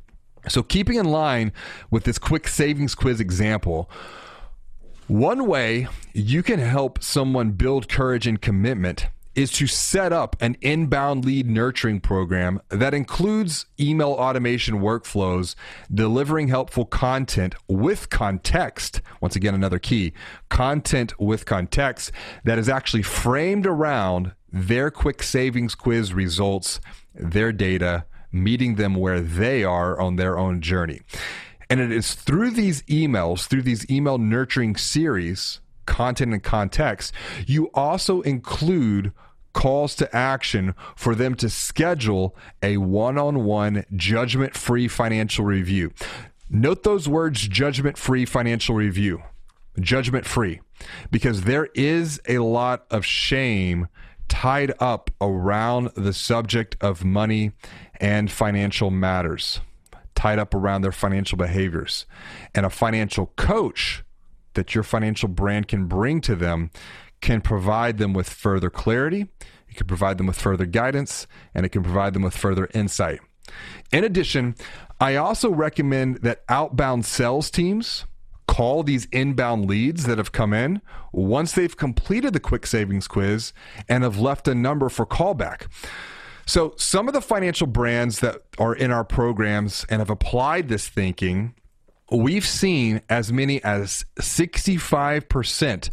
So, 0.47 0.63
keeping 0.63 0.95
in 0.95 1.05
line 1.05 1.51
with 1.91 2.05
this 2.05 2.17
quick 2.17 2.47
savings 2.47 2.95
quiz 2.95 3.19
example, 3.19 3.89
one 5.07 5.47
way 5.47 5.87
you 6.13 6.43
can 6.43 6.59
help 6.59 7.03
someone 7.03 7.51
build 7.51 7.89
courage 7.89 8.27
and 8.27 8.41
commitment 8.41 9.07
is 9.35 9.51
to 9.53 9.67
set 9.67 10.11
up 10.11 10.35
an 10.41 10.57
inbound 10.61 11.23
lead 11.23 11.49
nurturing 11.49 11.99
program 11.99 12.61
that 12.69 12.93
includes 12.93 13.65
email 13.79 14.11
automation 14.11 14.81
workflows, 14.81 15.55
delivering 15.93 16.47
helpful 16.47 16.85
content 16.85 17.55
with 17.67 18.09
context. 18.09 19.01
Once 19.21 19.35
again, 19.35 19.55
another 19.55 19.79
key 19.79 20.13
content 20.49 21.17
with 21.19 21.45
context 21.45 22.11
that 22.43 22.59
is 22.59 22.67
actually 22.67 23.03
framed 23.03 23.65
around 23.65 24.33
their 24.51 24.91
quick 24.91 25.23
savings 25.23 25.73
quiz 25.73 26.13
results, 26.13 26.81
their 27.13 27.51
data, 27.51 28.05
meeting 28.31 28.75
them 28.75 28.95
where 28.95 29.21
they 29.21 29.63
are 29.63 29.99
on 29.99 30.15
their 30.15 30.37
own 30.37 30.61
journey. 30.61 31.01
And 31.69 31.79
it 31.79 31.91
is 31.91 32.15
through 32.15 32.51
these 32.51 32.81
emails, 32.83 33.47
through 33.47 33.61
these 33.61 33.89
email 33.89 34.17
nurturing 34.17 34.75
series, 34.75 35.61
content 35.85 36.33
and 36.33 36.43
context, 36.43 37.13
you 37.45 37.69
also 37.73 38.21
include 38.21 39.11
calls 39.53 39.95
to 39.95 40.15
action 40.15 40.73
for 40.95 41.15
them 41.15 41.35
to 41.35 41.49
schedule 41.49 42.35
a 42.61 42.77
one 42.77 43.17
on 43.17 43.43
one 43.43 43.83
judgment 43.95 44.55
free 44.55 44.87
financial 44.87 45.43
review. 45.45 45.91
Note 46.49 46.83
those 46.83 47.07
words 47.09 47.47
judgment 47.47 47.97
free 47.97 48.25
financial 48.25 48.75
review. 48.75 49.21
Judgment 49.79 50.25
free. 50.25 50.61
because 51.11 51.43
there 51.43 51.69
is 51.75 52.21
a 52.27 52.39
lot 52.39 52.85
of 52.89 53.05
shame 53.05 53.87
tied 54.27 54.71
up 54.79 55.09
around 55.19 55.89
the 55.95 56.13
subject 56.13 56.77
of 56.81 57.03
money 57.03 57.51
and 57.99 58.31
financial 58.31 58.89
matters, 58.91 59.61
tied 60.15 60.39
up 60.39 60.53
around 60.53 60.81
their 60.81 60.91
financial 60.91 61.37
behaviors. 61.37 62.05
And 62.55 62.65
a 62.65 62.69
financial 62.69 63.27
coach 63.35 64.03
that 64.53 64.73
your 64.73 64.83
financial 64.83 65.29
brand 65.29 65.67
can 65.67 65.85
bring 65.85 66.21
to 66.21 66.35
them 66.35 66.71
can 67.21 67.41
provide 67.41 67.97
them 67.97 68.13
with 68.13 68.29
further 68.29 68.69
clarity, 68.69 69.27
it 69.67 69.75
can 69.75 69.87
provide 69.87 70.17
them 70.17 70.27
with 70.27 70.39
further 70.39 70.65
guidance, 70.65 71.27
and 71.53 71.65
it 71.65 71.69
can 71.69 71.83
provide 71.83 72.13
them 72.13 72.23
with 72.23 72.35
further 72.35 72.69
insight. 72.73 73.19
In 73.91 74.03
addition, 74.03 74.55
I 74.99 75.15
also 75.15 75.49
recommend 75.51 76.17
that 76.17 76.43
outbound 76.49 77.05
sales 77.05 77.49
teams 77.51 78.05
call 78.47 78.83
these 78.83 79.05
inbound 79.11 79.65
leads 79.65 80.05
that 80.05 80.17
have 80.17 80.31
come 80.31 80.53
in 80.53 80.81
once 81.11 81.53
they've 81.53 81.77
completed 81.77 82.33
the 82.33 82.39
quick 82.39 82.65
savings 82.65 83.07
quiz 83.07 83.53
and 83.87 84.03
have 84.03 84.17
left 84.17 84.47
a 84.47 84.55
number 84.55 84.89
for 84.89 85.05
callback. 85.05 85.67
So, 86.49 86.73
some 86.77 87.07
of 87.07 87.13
the 87.13 87.21
financial 87.21 87.67
brands 87.67 88.21
that 88.21 88.41
are 88.57 88.73
in 88.73 88.89
our 88.89 89.03
programs 89.03 89.85
and 89.87 89.99
have 89.99 90.09
applied 90.09 90.67
this 90.67 90.89
thinking, 90.89 91.53
we've 92.11 92.43
seen 92.43 93.03
as 93.07 93.31
many 93.31 93.63
as 93.63 94.03
65% 94.19 95.89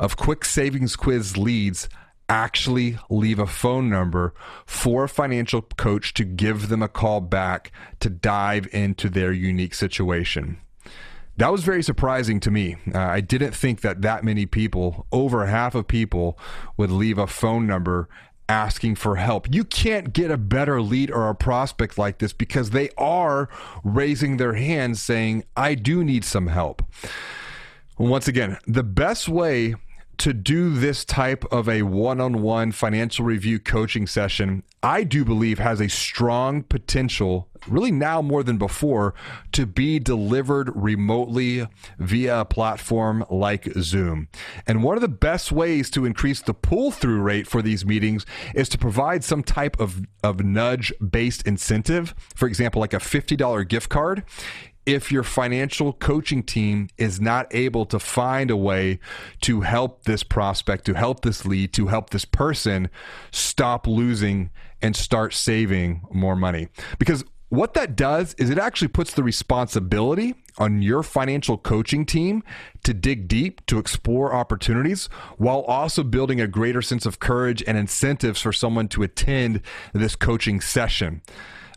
of 0.00 0.16
quick 0.16 0.44
savings 0.44 0.96
quiz 0.96 1.36
leads 1.36 1.88
actually 2.28 2.98
leave 3.10 3.38
a 3.38 3.46
phone 3.46 3.88
number 3.88 4.34
for 4.66 5.04
a 5.04 5.08
financial 5.08 5.62
coach 5.62 6.14
to 6.14 6.24
give 6.24 6.68
them 6.68 6.82
a 6.82 6.88
call 6.88 7.20
back 7.20 7.70
to 8.00 8.10
dive 8.10 8.66
into 8.72 9.08
their 9.08 9.30
unique 9.30 9.72
situation. 9.72 10.58
That 11.36 11.52
was 11.52 11.62
very 11.62 11.82
surprising 11.84 12.40
to 12.40 12.50
me. 12.50 12.76
Uh, 12.92 12.98
I 12.98 13.20
didn't 13.20 13.54
think 13.54 13.82
that 13.82 14.02
that 14.02 14.24
many 14.24 14.46
people, 14.46 15.06
over 15.12 15.46
half 15.46 15.76
of 15.76 15.86
people, 15.86 16.36
would 16.76 16.90
leave 16.90 17.18
a 17.18 17.28
phone 17.28 17.68
number 17.68 18.08
asking 18.52 18.96
for 18.96 19.16
help. 19.16 19.52
You 19.52 19.64
can't 19.64 20.12
get 20.12 20.30
a 20.30 20.36
better 20.36 20.82
lead 20.82 21.10
or 21.10 21.30
a 21.30 21.34
prospect 21.34 21.96
like 21.96 22.18
this 22.18 22.34
because 22.34 22.70
they 22.70 22.90
are 22.98 23.48
raising 23.82 24.36
their 24.36 24.52
hands 24.52 25.02
saying, 25.02 25.44
I 25.56 25.74
do 25.74 26.04
need 26.04 26.22
some 26.22 26.48
help. 26.48 26.82
Once 27.96 28.28
again, 28.28 28.58
the 28.66 28.82
best 28.82 29.26
way 29.26 29.74
to 30.18 30.32
do 30.32 30.74
this 30.74 31.04
type 31.04 31.44
of 31.50 31.68
a 31.68 31.82
one 31.82 32.20
on 32.20 32.42
one 32.42 32.72
financial 32.72 33.24
review 33.24 33.58
coaching 33.58 34.06
session, 34.06 34.62
I 34.82 35.04
do 35.04 35.24
believe 35.24 35.58
has 35.58 35.80
a 35.80 35.88
strong 35.88 36.62
potential, 36.62 37.48
really 37.68 37.92
now 37.92 38.20
more 38.20 38.42
than 38.42 38.58
before, 38.58 39.14
to 39.52 39.66
be 39.66 39.98
delivered 39.98 40.70
remotely 40.74 41.66
via 41.98 42.40
a 42.40 42.44
platform 42.44 43.24
like 43.30 43.72
Zoom. 43.78 44.28
And 44.66 44.82
one 44.82 44.96
of 44.96 45.02
the 45.02 45.08
best 45.08 45.52
ways 45.52 45.88
to 45.90 46.04
increase 46.04 46.42
the 46.42 46.54
pull 46.54 46.90
through 46.90 47.20
rate 47.20 47.46
for 47.46 47.62
these 47.62 47.84
meetings 47.84 48.26
is 48.54 48.68
to 48.70 48.78
provide 48.78 49.24
some 49.24 49.42
type 49.42 49.78
of, 49.80 50.02
of 50.22 50.44
nudge 50.44 50.92
based 50.98 51.46
incentive. 51.46 52.14
For 52.34 52.46
example, 52.48 52.80
like 52.80 52.94
a 52.94 52.98
$50 52.98 53.68
gift 53.68 53.88
card 53.88 54.24
if 54.86 55.12
your 55.12 55.22
financial 55.22 55.92
coaching 55.92 56.42
team 56.42 56.88
is 56.98 57.20
not 57.20 57.46
able 57.54 57.86
to 57.86 57.98
find 57.98 58.50
a 58.50 58.56
way 58.56 58.98
to 59.42 59.60
help 59.60 60.04
this 60.04 60.22
prospect, 60.22 60.84
to 60.86 60.94
help 60.94 61.22
this 61.22 61.44
lead, 61.46 61.72
to 61.74 61.86
help 61.86 62.10
this 62.10 62.24
person 62.24 62.88
stop 63.30 63.86
losing 63.86 64.50
and 64.80 64.96
start 64.96 65.32
saving 65.34 66.02
more 66.10 66.34
money. 66.34 66.68
Because 66.98 67.24
what 67.48 67.74
that 67.74 67.96
does 67.96 68.32
is 68.38 68.48
it 68.48 68.56
actually 68.56 68.88
puts 68.88 69.12
the 69.12 69.22
responsibility 69.22 70.34
on 70.56 70.80
your 70.80 71.02
financial 71.02 71.58
coaching 71.58 72.06
team 72.06 72.42
to 72.82 72.94
dig 72.94 73.28
deep, 73.28 73.64
to 73.66 73.78
explore 73.78 74.34
opportunities, 74.34 75.06
while 75.36 75.60
also 75.62 76.02
building 76.02 76.40
a 76.40 76.46
greater 76.46 76.80
sense 76.80 77.04
of 77.04 77.20
courage 77.20 77.62
and 77.66 77.76
incentives 77.76 78.40
for 78.40 78.54
someone 78.54 78.88
to 78.88 79.02
attend 79.02 79.60
this 79.92 80.16
coaching 80.16 80.62
session. 80.62 81.20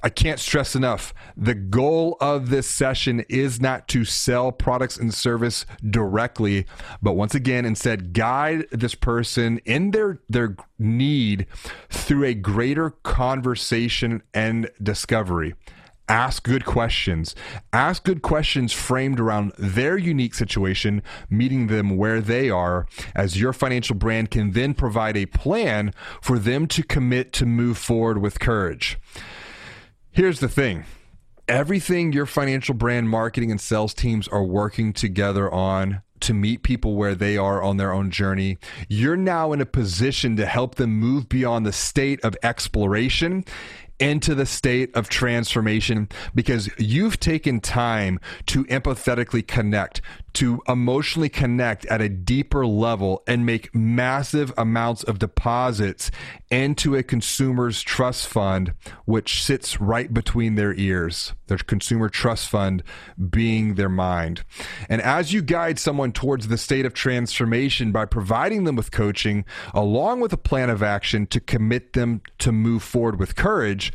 I 0.05 0.09
can't 0.09 0.39
stress 0.39 0.75
enough 0.75 1.15
the 1.35 1.55
goal 1.55 2.17
of 2.21 2.51
this 2.51 2.69
session 2.69 3.25
is 3.27 3.59
not 3.59 3.87
to 3.87 4.05
sell 4.05 4.51
products 4.51 4.97
and 4.97 5.11
service 5.11 5.65
directly, 5.89 6.67
but 7.01 7.13
once 7.13 7.33
again, 7.33 7.65
instead, 7.65 8.13
guide 8.13 8.67
this 8.71 8.93
person 8.93 9.57
in 9.65 9.89
their, 9.89 10.19
their 10.29 10.57
need 10.77 11.47
through 11.89 12.23
a 12.25 12.35
greater 12.35 12.91
conversation 12.91 14.21
and 14.31 14.69
discovery. 14.79 15.55
Ask 16.07 16.43
good 16.43 16.65
questions. 16.65 17.33
Ask 17.73 18.03
good 18.03 18.21
questions 18.21 18.71
framed 18.71 19.19
around 19.19 19.53
their 19.57 19.97
unique 19.97 20.35
situation, 20.35 21.01
meeting 21.31 21.65
them 21.65 21.97
where 21.97 22.21
they 22.21 22.51
are, 22.51 22.85
as 23.15 23.41
your 23.41 23.53
financial 23.53 23.95
brand 23.95 24.29
can 24.29 24.51
then 24.51 24.75
provide 24.75 25.17
a 25.17 25.25
plan 25.25 25.95
for 26.21 26.37
them 26.37 26.67
to 26.67 26.83
commit 26.83 27.33
to 27.33 27.47
move 27.47 27.79
forward 27.79 28.19
with 28.19 28.39
courage. 28.39 28.99
Here's 30.15 30.39
the 30.39 30.47
thing 30.47 30.85
everything 31.49 32.13
your 32.13 32.25
financial 32.25 32.73
brand 32.73 33.09
marketing 33.09 33.51
and 33.51 33.59
sales 33.59 33.93
teams 33.93 34.29
are 34.29 34.45
working 34.45 34.93
together 34.93 35.53
on 35.53 36.03
to 36.21 36.33
meet 36.33 36.63
people 36.63 36.95
where 36.95 37.15
they 37.15 37.35
are 37.35 37.61
on 37.61 37.75
their 37.75 37.91
own 37.91 38.11
journey. 38.11 38.57
You're 38.87 39.17
now 39.17 39.51
in 39.51 39.59
a 39.59 39.65
position 39.65 40.37
to 40.37 40.45
help 40.45 40.75
them 40.75 40.91
move 40.91 41.27
beyond 41.27 41.65
the 41.65 41.73
state 41.73 42.23
of 42.23 42.37
exploration 42.43 43.43
into 43.99 44.35
the 44.35 44.45
state 44.45 44.95
of 44.95 45.09
transformation 45.09 46.07
because 46.33 46.69
you've 46.77 47.19
taken 47.19 47.59
time 47.59 48.21
to 48.45 48.63
empathetically 48.65 49.45
connect, 49.45 49.99
to 50.35 50.61
emotionally 50.67 51.29
connect 51.29 51.85
at 51.85 52.01
a 52.01 52.09
deeper 52.09 52.67
level 52.67 53.23
and 53.25 53.45
make 53.45 53.73
massive 53.73 54.53
amounts 54.57 55.01
of 55.03 55.17
deposits 55.17 56.11
into 56.51 56.95
a 56.95 57.03
consumer's 57.03 57.81
trust 57.81 58.27
fund, 58.27 58.73
which 59.05 59.41
sits 59.41 59.79
right 59.79 60.13
between 60.13 60.55
their 60.55 60.73
ears, 60.73 61.33
their 61.47 61.57
consumer 61.57 62.09
trust 62.09 62.49
fund 62.49 62.83
being 63.29 63.75
their 63.75 63.89
mind. 63.89 64.43
And 64.89 65.01
as 65.01 65.31
you 65.31 65.41
guide 65.41 65.79
someone 65.79 66.11
towards 66.11 66.49
the 66.49 66.57
state 66.57 66.85
of 66.85 66.93
transformation 66.93 67.93
by 67.93 68.05
providing 68.05 68.65
them 68.65 68.75
with 68.75 68.91
coaching, 68.91 69.45
along 69.73 70.19
with 70.19 70.33
a 70.33 70.37
plan 70.37 70.69
of 70.69 70.83
action 70.83 71.27
to 71.27 71.39
commit 71.39 71.93
them 71.93 72.21
to 72.39 72.51
move 72.51 72.83
forward 72.83 73.19
with 73.19 73.37
courage, 73.37 73.93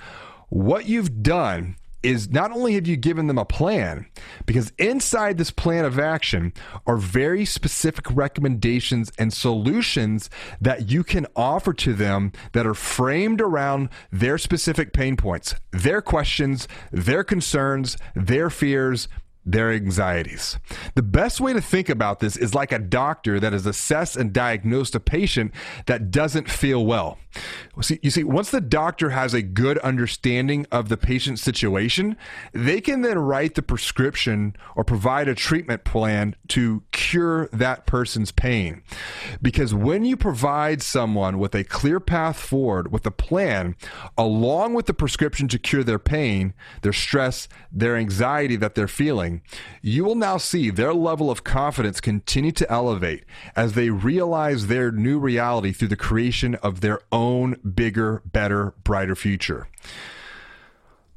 what 0.49 0.87
you've 0.87 1.23
done 1.23 1.77
is 2.03 2.31
not 2.31 2.51
only 2.53 2.75
have 2.75 2.87
you 2.87 2.97
given 2.97 3.27
them 3.27 3.39
a 3.39 3.45
plan, 3.45 4.07
because 4.47 4.73
inside 4.79 5.39
this 5.39 5.51
plan 5.51 5.85
of 5.85 5.99
action 5.99 6.53
are 6.87 6.97
very 6.97 7.45
specific 7.45 8.07
recommendations 8.11 9.11
and 9.19 9.33
solutions 9.33 10.31
that 10.61 10.91
you 10.91 11.05
can 11.05 11.27
offer 11.37 11.73
to 11.75 11.93
them 11.93 12.33
that 12.53 12.67
are 12.67 12.75
framed 12.75 13.41
around 13.41 13.89
their 14.11 14.39
specific 14.39 14.93
pain 14.93 15.17
points, 15.17 15.55
their 15.73 16.01
questions, 16.01 16.67
their 16.91 17.25
concerns, 17.25 17.97
their 18.15 18.51
fears, 18.51 19.09
their 19.45 19.73
anxieties. 19.73 20.59
The 20.95 21.03
best 21.03 21.41
way 21.41 21.53
to 21.53 21.61
think 21.61 21.89
about 21.89 22.21
this 22.21 22.37
is 22.37 22.55
like 22.55 22.73
a 22.73 22.79
doctor 22.79 23.41
that 23.41 23.53
has 23.53 23.67
assessed 23.67 24.17
and 24.17 24.33
diagnosed 24.33 24.95
a 24.95 25.01
patient 25.01 25.53
that 25.87 26.11
doesn't 26.11 26.51
feel 26.51 26.85
well. 26.85 27.19
See, 27.81 27.99
you 28.03 28.11
see, 28.11 28.25
once 28.25 28.51
the 28.51 28.61
doctor 28.61 29.11
has 29.11 29.33
a 29.33 29.43
good 29.43 29.79
understanding 29.79 30.67
of 30.71 30.89
the 30.89 30.97
patient's 30.97 31.41
situation, 31.41 32.17
they 32.53 32.81
can 32.81 33.03
then 33.03 33.19
write 33.19 33.55
the 33.55 33.63
prescription 33.63 34.57
or 34.75 34.85
provide 34.85 35.29
a 35.29 35.35
treatment 35.35 35.85
plan 35.85 36.35
to 36.49 36.83
cure 36.93 37.49
that 37.53 37.87
person's 37.87 38.33
pain. 38.33 38.83
Because 39.41 39.73
when 39.73 40.05
you 40.05 40.17
provide 40.17 40.83
someone 40.83 41.39
with 41.39 41.55
a 41.55 41.65
clear 41.65 42.01
path 42.01 42.39
forward, 42.39 42.93
with 42.93 43.07
a 43.07 43.11
plan, 43.11 43.77
along 44.19 44.75
with 44.75 44.87
the 44.87 44.95
prescription 44.95 45.49
to 45.49 45.59
cure 45.59 45.85
their 45.85 45.99
pain, 45.99 46.53
their 46.83 46.93
stress, 46.93 47.49
their 47.73 47.97
anxiety 47.97 48.57
that 48.57 48.75
they're 48.75 48.89
feeling, 48.89 49.41
you 49.81 50.05
will 50.05 50.17
now 50.17 50.37
see 50.37 50.71
their 50.71 50.93
level 50.93 51.31
of 51.31 51.45
confidence 51.45 52.01
continue 52.01 52.53
to 52.53 52.71
elevate 52.71 53.25
as 53.57 53.73
they 53.73 53.89
realize 53.89 54.67
their 54.67 54.91
new 54.91 55.19
reality 55.19 55.73
through 55.73 55.89
the 55.89 55.97
creation 55.97 56.57
of 56.57 56.81
their 56.81 57.01
own 57.13 57.20
own 57.21 57.57
bigger, 57.75 58.23
better, 58.25 58.73
brighter 58.83 59.15
future. 59.15 59.69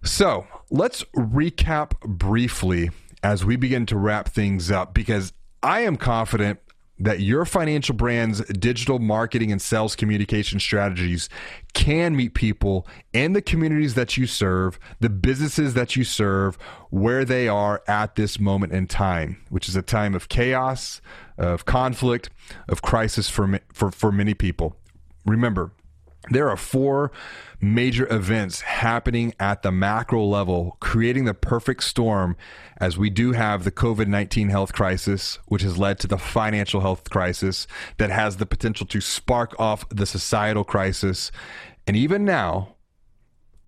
So 0.03 0.45
let's 0.69 1.03
recap 1.15 1.99
briefly 2.01 2.89
as 3.23 3.45
we 3.45 3.55
begin 3.55 3.85
to 3.85 3.97
wrap 3.97 4.27
things 4.27 4.69
up 4.69 4.93
because 4.93 5.31
I 5.61 5.79
am 5.81 5.95
confident 5.95 6.59
that 6.99 7.21
your 7.21 7.45
financial 7.45 7.95
brand's 7.95 8.41
digital 8.47 8.99
marketing 8.99 9.51
and 9.51 9.61
sales 9.61 9.95
communication 9.95 10.59
strategies 10.59 11.27
can 11.73 12.15
meet 12.15 12.33
people 12.33 12.87
in 13.13 13.33
the 13.33 13.41
communities 13.41 13.95
that 13.95 14.15
you 14.15 14.27
serve, 14.27 14.77
the 14.99 15.09
businesses 15.09 15.73
that 15.73 15.95
you 15.95 16.03
serve, 16.03 16.55
where 16.91 17.25
they 17.25 17.47
are 17.47 17.81
at 17.87 18.15
this 18.15 18.39
moment 18.39 18.73
in 18.73 18.87
time, 18.87 19.41
which 19.49 19.67
is 19.67 19.75
a 19.75 19.81
time 19.81 20.13
of 20.13 20.29
chaos, 20.29 21.01
of 21.37 21.65
conflict, 21.65 22.29
of 22.69 22.81
crisis 22.81 23.29
for, 23.29 23.59
for, 23.71 23.89
for 23.89 24.11
many 24.11 24.33
people. 24.33 24.77
Remember, 25.25 25.71
There 26.29 26.49
are 26.49 26.57
four 26.57 27.11
major 27.59 28.11
events 28.13 28.61
happening 28.61 29.33
at 29.39 29.61
the 29.61 29.71
macro 29.71 30.23
level, 30.23 30.77
creating 30.79 31.25
the 31.25 31.33
perfect 31.33 31.83
storm 31.83 32.37
as 32.77 32.97
we 32.97 33.09
do 33.09 33.33
have 33.33 33.63
the 33.63 33.71
COVID 33.71 34.07
19 34.07 34.49
health 34.49 34.73
crisis, 34.73 35.39
which 35.47 35.63
has 35.63 35.77
led 35.77 35.99
to 35.99 36.07
the 36.07 36.17
financial 36.17 36.81
health 36.81 37.09
crisis 37.09 37.67
that 37.97 38.09
has 38.09 38.37
the 38.37 38.45
potential 38.45 38.85
to 38.87 39.01
spark 39.01 39.57
off 39.59 39.87
the 39.89 40.05
societal 40.05 40.63
crisis. 40.63 41.31
And 41.85 41.97
even 41.97 42.23
now, 42.23 42.75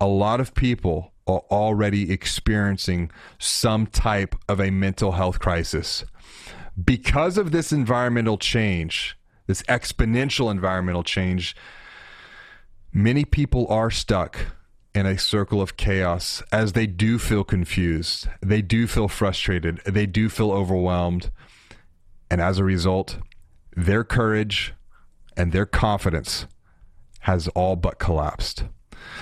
a 0.00 0.06
lot 0.06 0.40
of 0.40 0.54
people 0.54 1.12
are 1.26 1.42
already 1.50 2.10
experiencing 2.10 3.10
some 3.38 3.86
type 3.86 4.34
of 4.48 4.60
a 4.60 4.70
mental 4.70 5.12
health 5.12 5.40
crisis. 5.40 6.04
Because 6.82 7.36
of 7.36 7.52
this 7.52 7.72
environmental 7.72 8.38
change, 8.38 9.18
this 9.46 9.62
exponential 9.62 10.50
environmental 10.50 11.02
change, 11.02 11.56
many 12.96 13.26
people 13.26 13.66
are 13.68 13.90
stuck 13.90 14.38
in 14.94 15.04
a 15.04 15.18
circle 15.18 15.60
of 15.60 15.76
chaos 15.76 16.42
as 16.50 16.72
they 16.72 16.86
do 16.86 17.18
feel 17.18 17.44
confused, 17.44 18.26
they 18.40 18.62
do 18.62 18.86
feel 18.86 19.06
frustrated, 19.06 19.82
they 19.84 20.06
do 20.06 20.30
feel 20.30 20.50
overwhelmed. 20.50 21.30
And 22.30 22.40
as 22.40 22.58
a 22.58 22.64
result, 22.64 23.18
their 23.76 24.02
courage 24.02 24.72
and 25.36 25.52
their 25.52 25.66
confidence 25.66 26.46
has 27.20 27.48
all 27.48 27.76
but 27.76 27.98
collapsed. 27.98 28.64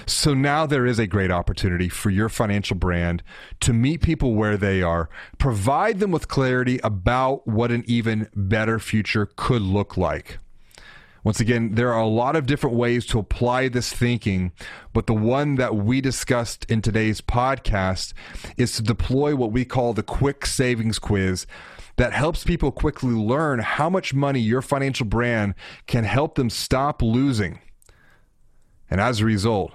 So 0.07 0.35
now 0.35 0.67
there 0.67 0.87
is 0.87 1.01
a 1.01 1.09
great 1.09 1.33
opportunity 1.33 1.89
for 1.89 2.11
your 2.11 2.29
financial 2.29 2.77
brand 2.77 3.25
to 3.59 3.73
meet 3.73 4.03
people 4.03 4.35
where 4.35 4.57
they 4.57 4.83
are, 4.83 5.11
provide 5.39 5.99
them 5.99 6.13
with 6.13 6.29
clarity 6.29 6.79
about 6.85 7.45
what 7.49 7.73
an 7.73 7.83
even 7.89 8.29
better 8.37 8.79
future 8.79 9.27
could 9.35 9.63
look 9.63 9.97
like. 9.97 10.39
Once 11.25 11.41
again, 11.41 11.75
there 11.75 11.91
are 11.91 12.03
a 12.03 12.07
lot 12.07 12.37
of 12.37 12.45
different 12.45 12.77
ways 12.77 13.07
to 13.07 13.19
apply 13.19 13.67
this 13.67 13.91
thinking, 13.91 14.53
but 14.93 15.07
the 15.07 15.15
one 15.15 15.55
that 15.55 15.75
we 15.75 15.99
discussed 16.03 16.71
in 16.71 16.83
today's 16.83 17.23
podcast 17.23 18.13
is 18.59 18.73
to 18.73 18.83
deploy 18.83 19.35
what 19.35 19.51
we 19.51 19.65
call 19.65 19.95
the 19.95 20.03
quick 20.03 20.45
savings 20.45 20.99
quiz 20.99 21.47
that 21.97 22.13
helps 22.13 22.45
people 22.45 22.71
quickly 22.71 23.15
learn 23.15 23.61
how 23.61 23.89
much 23.89 24.13
money 24.13 24.41
your 24.41 24.61
financial 24.61 25.07
brand 25.07 25.55
can 25.87 26.05
help 26.05 26.35
them 26.35 26.51
stop 26.51 27.01
losing. 27.01 27.59
And 28.91 29.01
as 29.01 29.21
a 29.21 29.25
result, 29.25 29.73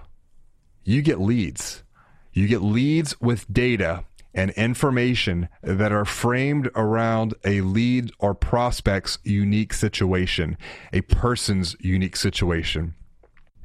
you 0.83 1.01
get 1.01 1.19
leads. 1.19 1.83
You 2.31 2.47
get 2.47 2.61
leads 2.61 3.19
with 3.19 3.51
data 3.51 4.05
and 4.33 4.51
information 4.51 5.49
that 5.61 5.91
are 5.91 6.05
framed 6.05 6.69
around 6.75 7.33
a 7.43 7.61
lead 7.61 8.11
or 8.19 8.33
prospect's 8.33 9.17
unique 9.23 9.73
situation, 9.73 10.57
a 10.93 11.01
person's 11.01 11.75
unique 11.79 12.15
situation. 12.15 12.93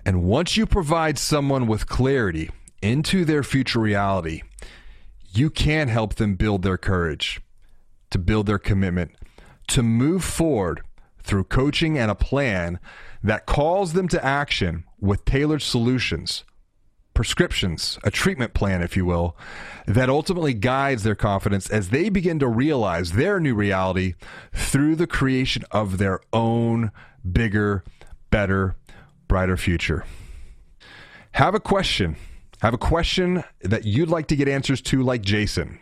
And 0.06 0.22
once 0.22 0.56
you 0.56 0.66
provide 0.66 1.18
someone 1.18 1.66
with 1.66 1.86
clarity 1.86 2.50
into 2.82 3.24
their 3.24 3.42
future 3.42 3.80
reality, 3.80 4.42
you 5.32 5.50
can 5.50 5.88
help 5.88 6.14
them 6.14 6.34
build 6.34 6.62
their 6.62 6.78
courage, 6.78 7.40
to 8.10 8.18
build 8.18 8.46
their 8.46 8.58
commitment, 8.58 9.12
to 9.68 9.82
move 9.82 10.24
forward 10.24 10.82
through 11.22 11.44
coaching 11.44 11.98
and 11.98 12.10
a 12.10 12.14
plan 12.14 12.78
that 13.22 13.46
calls 13.46 13.94
them 13.94 14.06
to 14.08 14.24
action 14.24 14.84
with 15.00 15.24
tailored 15.24 15.62
solutions 15.62 16.44
prescriptions, 17.14 17.98
a 18.04 18.10
treatment 18.10 18.52
plan, 18.54 18.82
if 18.82 18.96
you 18.96 19.06
will, 19.06 19.36
that 19.86 20.10
ultimately 20.10 20.52
guides 20.52 21.04
their 21.04 21.14
confidence 21.14 21.70
as 21.70 21.90
they 21.90 22.08
begin 22.08 22.40
to 22.40 22.48
realize 22.48 23.12
their 23.12 23.38
new 23.40 23.54
reality 23.54 24.14
through 24.52 24.96
the 24.96 25.06
creation 25.06 25.62
of 25.70 25.98
their 25.98 26.18
own 26.32 26.90
bigger, 27.30 27.84
better, 28.30 28.74
brighter 29.28 29.56
future. 29.56 30.04
Have 31.32 31.54
a 31.54 31.60
question. 31.60 32.16
Have 32.60 32.74
a 32.74 32.78
question 32.78 33.44
that 33.62 33.84
you'd 33.84 34.08
like 34.08 34.26
to 34.28 34.36
get 34.36 34.48
answers 34.48 34.80
to, 34.82 35.02
like 35.02 35.22
Jason. 35.22 35.80